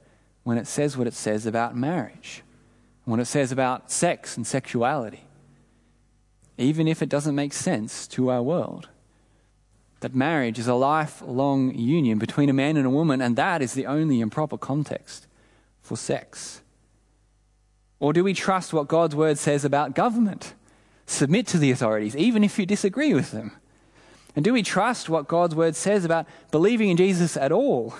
when 0.45 0.57
it 0.57 0.69
says 0.69 0.97
what 0.97 1.09
it 1.09 1.15
says 1.15 1.47
about 1.47 1.77
marriage? 1.77 2.45
When 3.07 3.19
it 3.19 3.25
says 3.25 3.51
about 3.51 3.91
sex 3.91 4.37
and 4.37 4.47
sexuality? 4.47 5.25
Even 6.59 6.87
if 6.87 7.03
it 7.03 7.09
doesn't 7.09 7.35
make 7.35 7.55
sense 7.55 8.07
to 8.07 8.31
our 8.31 8.45
world. 8.45 8.89
That 10.01 10.15
marriage 10.15 10.59
is 10.59 10.69
a 10.69 10.75
lifelong 10.75 11.75
union 11.75 12.19
between 12.19 12.49
a 12.49 12.53
man 12.53 12.77
and 12.77 12.87
a 12.87 12.91
woman, 12.91 13.23
and 13.23 13.37
that 13.37 13.63
is 13.63 13.73
the 13.73 13.87
only 13.87 14.21
improper 14.21 14.59
context 14.59 15.27
for 15.81 15.97
sex. 15.97 16.61
Or 17.99 18.13
do 18.13 18.23
we 18.23 18.35
trust 18.35 18.73
what 18.73 18.89
God's 18.89 19.17
word 19.17 19.39
says 19.39 19.65
about 19.65 19.95
government? 19.95 20.55
Submit 21.07 21.47
to 21.49 21.59
the 21.59 21.71
authorities, 21.71 22.17
even 22.17 22.45
if 22.45 22.59
you 22.59 22.67
disagree 22.67 23.15
with 23.15 23.31
them. 23.31 23.53
And 24.35 24.45
do 24.45 24.53
we 24.53 24.63
trust 24.63 25.09
what 25.09 25.29
God's 25.29 25.55
word 25.55 25.77
says 25.77 26.05
about 26.05 26.27
believing 26.51 26.91
in 26.91 26.99
Jesus 26.99 27.37
at 27.37 27.53
all? 27.53 27.95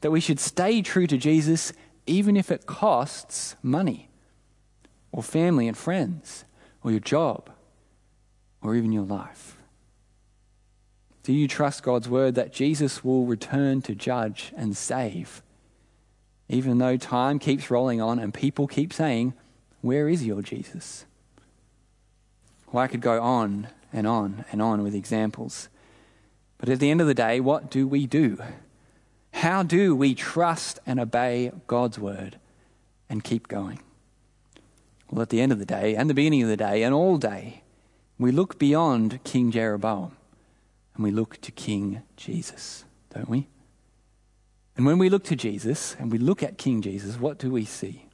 That 0.00 0.10
we 0.10 0.20
should 0.20 0.40
stay 0.40 0.80
true 0.80 1.06
to 1.06 1.18
Jesus 1.18 1.74
even 2.06 2.36
if 2.36 2.50
it 2.50 2.66
costs 2.66 3.56
money, 3.62 4.08
or 5.12 5.22
family 5.22 5.68
and 5.68 5.76
friends, 5.76 6.44
or 6.82 6.90
your 6.90 7.00
job, 7.00 7.50
or 8.62 8.74
even 8.74 8.90
your 8.90 9.04
life? 9.04 9.59
Do 11.30 11.36
you 11.36 11.46
trust 11.46 11.84
God's 11.84 12.08
word 12.08 12.34
that 12.34 12.52
Jesus 12.52 13.04
will 13.04 13.24
return 13.24 13.82
to 13.82 13.94
judge 13.94 14.52
and 14.56 14.76
save? 14.76 15.42
even 16.48 16.78
though 16.78 16.96
time 16.96 17.38
keeps 17.38 17.70
rolling 17.70 18.00
on 18.00 18.18
and 18.18 18.34
people 18.34 18.66
keep 18.66 18.92
saying, 18.92 19.32
Where 19.82 20.08
is 20.08 20.26
your 20.26 20.42
Jesus? 20.42 21.04
Well, 22.72 22.82
I 22.82 22.88
could 22.88 23.00
go 23.00 23.22
on 23.22 23.68
and 23.92 24.04
on 24.04 24.44
and 24.50 24.60
on 24.60 24.82
with 24.82 24.92
examples. 24.92 25.68
But 26.58 26.68
at 26.68 26.80
the 26.80 26.90
end 26.90 27.00
of 27.00 27.06
the 27.06 27.14
day, 27.14 27.38
what 27.38 27.70
do 27.70 27.86
we 27.86 28.04
do? 28.04 28.36
How 29.34 29.62
do 29.62 29.94
we 29.94 30.12
trust 30.12 30.80
and 30.84 30.98
obey 30.98 31.52
God's 31.68 32.00
word 32.00 32.40
and 33.08 33.22
keep 33.22 33.46
going? 33.46 33.78
Well, 35.08 35.22
at 35.22 35.28
the 35.28 35.40
end 35.40 35.52
of 35.52 35.60
the 35.60 35.64
day, 35.64 35.94
and 35.94 36.10
the 36.10 36.14
beginning 36.14 36.42
of 36.42 36.48
the 36.48 36.56
day, 36.56 36.82
and 36.82 36.92
all 36.92 37.16
day, 37.16 37.62
we 38.18 38.32
look 38.32 38.58
beyond 38.58 39.22
King 39.22 39.52
Jeroboam 39.52 40.16
and 41.00 41.04
we 41.06 41.10
look 41.10 41.40
to 41.40 41.50
King 41.50 42.02
Jesus, 42.18 42.84
don't 43.14 43.30
we? 43.30 43.48
And 44.76 44.84
when 44.84 44.98
we 44.98 45.08
look 45.08 45.24
to 45.24 45.34
Jesus 45.34 45.96
and 45.98 46.12
we 46.12 46.18
look 46.18 46.42
at 46.42 46.58
King 46.58 46.82
Jesus, 46.82 47.18
what 47.18 47.38
do 47.38 47.50
we 47.50 47.64
see? 47.64 48.04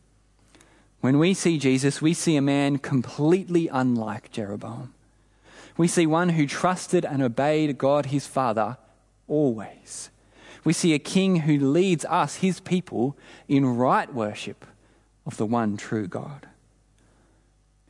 When 1.00 1.18
we 1.18 1.34
see 1.34 1.58
Jesus, 1.58 2.00
we 2.00 2.14
see 2.14 2.36
a 2.36 2.40
man 2.40 2.78
completely 2.78 3.66
unlike 3.66 4.30
Jeroboam. 4.30 4.94
We 5.76 5.88
see 5.88 6.06
one 6.06 6.28
who 6.28 6.46
trusted 6.46 7.04
and 7.04 7.24
obeyed 7.24 7.76
God 7.76 8.06
his 8.06 8.28
Father 8.28 8.76
always. 9.26 10.10
We 10.62 10.72
see 10.72 10.94
a 10.94 11.00
king 11.00 11.40
who 11.40 11.58
leads 11.58 12.04
us, 12.04 12.36
his 12.36 12.60
people, 12.60 13.16
in 13.48 13.66
right 13.66 14.14
worship 14.14 14.64
of 15.26 15.38
the 15.38 15.46
one 15.46 15.76
true 15.76 16.06
God. 16.06 16.46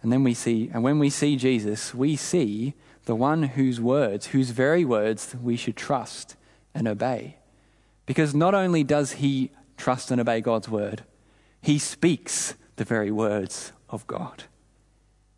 And 0.00 0.10
then 0.10 0.24
we 0.24 0.32
see, 0.32 0.70
and 0.72 0.82
when 0.82 0.98
we 0.98 1.10
see 1.10 1.36
Jesus, 1.36 1.94
we 1.94 2.16
see 2.16 2.72
the 3.06 3.14
one 3.14 3.44
whose 3.44 3.80
words, 3.80 4.26
whose 4.28 4.50
very 4.50 4.84
words 4.84 5.34
we 5.40 5.56
should 5.56 5.76
trust 5.76 6.36
and 6.74 6.86
obey. 6.86 7.38
Because 8.04 8.34
not 8.34 8.54
only 8.54 8.84
does 8.84 9.12
he 9.12 9.50
trust 9.76 10.10
and 10.10 10.20
obey 10.20 10.40
God's 10.40 10.68
word, 10.68 11.04
he 11.62 11.78
speaks 11.78 12.54
the 12.76 12.84
very 12.84 13.10
words 13.10 13.72
of 13.88 14.06
God. 14.06 14.44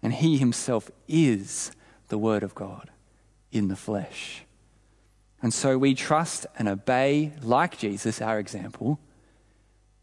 And 0.03 0.13
he 0.15 0.39
himself 0.39 0.91
is 1.07 1.73
the 2.09 2.19
word 2.19 2.43
of 2.43 2.55
God 2.55 2.91
in 3.53 3.69
the 3.69 3.77
flesh. 3.77 4.45
And 5.43 5.53
so 5.53 5.79
we 5.79 5.95
trust 5.95 6.47
and 6.59 6.69
obey, 6.69 7.33
like 7.43 7.79
Jesus, 7.79 8.21
our 8.21 8.39
example, 8.39 8.99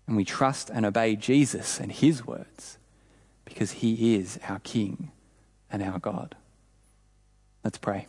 and 0.08 0.15
we 0.15 0.23
trust 0.23 0.69
and 0.69 0.86
obey 0.86 1.15
Jesus 1.15 1.80
and 1.80 1.91
his 1.91 2.25
words 2.25 2.78
because 3.43 3.73
he 3.73 4.15
is 4.15 4.39
our 4.47 4.60
King 4.60 5.12
and 5.71 5.82
our 5.82 5.99
God. 5.99 6.36
Let's 7.65 7.80
pray. 7.80 8.06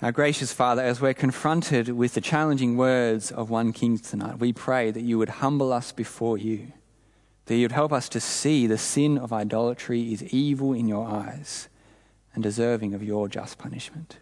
Our 0.00 0.10
gracious 0.10 0.54
Father, 0.54 0.80
as 0.80 0.98
we're 0.98 1.12
confronted 1.12 1.90
with 1.90 2.14
the 2.14 2.22
challenging 2.22 2.78
words 2.78 3.30
of 3.30 3.50
1 3.50 3.74
Kings 3.74 4.00
tonight, 4.00 4.38
we 4.38 4.54
pray 4.54 4.90
that 4.90 5.02
you 5.02 5.18
would 5.18 5.28
humble 5.28 5.70
us 5.70 5.92
before 5.92 6.38
you, 6.38 6.72
that 7.44 7.56
you'd 7.56 7.72
help 7.72 7.92
us 7.92 8.08
to 8.08 8.20
see 8.20 8.66
the 8.66 8.78
sin 8.78 9.18
of 9.18 9.34
idolatry 9.34 10.14
is 10.14 10.22
evil 10.32 10.72
in 10.72 10.88
your 10.88 11.06
eyes 11.06 11.68
and 12.32 12.42
deserving 12.42 12.94
of 12.94 13.02
your 13.02 13.28
just 13.28 13.58
punishment. 13.58 14.16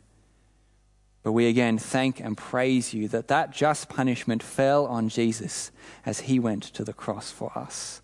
But 1.23 1.33
we 1.33 1.47
again 1.47 1.79
thank 1.79 2.19
and 2.19 2.37
praise 2.37 2.93
you 2.93 3.07
that 3.09 3.29
that 3.29 3.53
just 3.53 3.89
punishment 3.89 4.43
fell 4.43 4.87
on 4.87 5.09
Jesus 5.09 5.71
as 6.05 6.23
he 6.23 6.41
went 6.41 6.65
to 6.65 6.83
the 6.83 6.93
cross 6.93 7.31
for 7.31 7.57
us. 7.57 8.03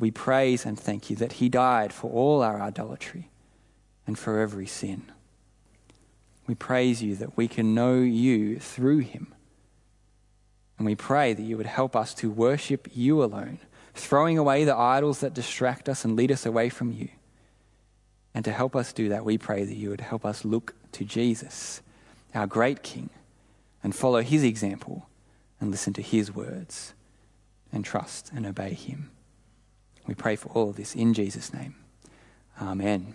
We 0.00 0.10
praise 0.10 0.64
and 0.64 0.80
thank 0.80 1.10
you 1.10 1.16
that 1.16 1.34
he 1.34 1.50
died 1.50 1.92
for 1.92 2.10
all 2.10 2.42
our 2.42 2.60
idolatry 2.60 3.28
and 4.06 4.18
for 4.18 4.40
every 4.40 4.66
sin. 4.66 5.12
We 6.46 6.54
praise 6.54 7.02
you 7.02 7.14
that 7.16 7.36
we 7.36 7.46
can 7.46 7.74
know 7.74 7.96
you 7.96 8.58
through 8.58 9.00
him. 9.00 9.34
And 10.78 10.86
we 10.86 10.94
pray 10.94 11.34
that 11.34 11.42
you 11.42 11.58
would 11.58 11.66
help 11.66 11.94
us 11.94 12.14
to 12.14 12.30
worship 12.30 12.88
you 12.94 13.22
alone, 13.22 13.58
throwing 13.92 14.38
away 14.38 14.64
the 14.64 14.74
idols 14.74 15.20
that 15.20 15.34
distract 15.34 15.86
us 15.86 16.02
and 16.02 16.16
lead 16.16 16.32
us 16.32 16.46
away 16.46 16.70
from 16.70 16.90
you. 16.92 17.10
And 18.34 18.42
to 18.46 18.52
help 18.52 18.74
us 18.74 18.94
do 18.94 19.10
that, 19.10 19.26
we 19.26 19.36
pray 19.36 19.64
that 19.64 19.76
you 19.76 19.90
would 19.90 20.00
help 20.00 20.24
us 20.24 20.46
look 20.46 20.74
to 20.92 21.04
Jesus, 21.04 21.82
our 22.34 22.46
great 22.46 22.82
King, 22.82 23.10
and 23.82 23.94
follow 23.94 24.22
his 24.22 24.44
example 24.44 25.10
and 25.60 25.70
listen 25.70 25.92
to 25.92 26.02
his 26.02 26.34
words 26.34 26.94
and 27.70 27.84
trust 27.84 28.30
and 28.34 28.46
obey 28.46 28.72
him. 28.72 29.10
We 30.10 30.16
pray 30.16 30.34
for 30.34 30.48
all 30.48 30.70
of 30.70 30.76
this 30.76 30.96
in 30.96 31.14
Jesus' 31.14 31.54
name. 31.54 31.76
Amen. 32.60 33.14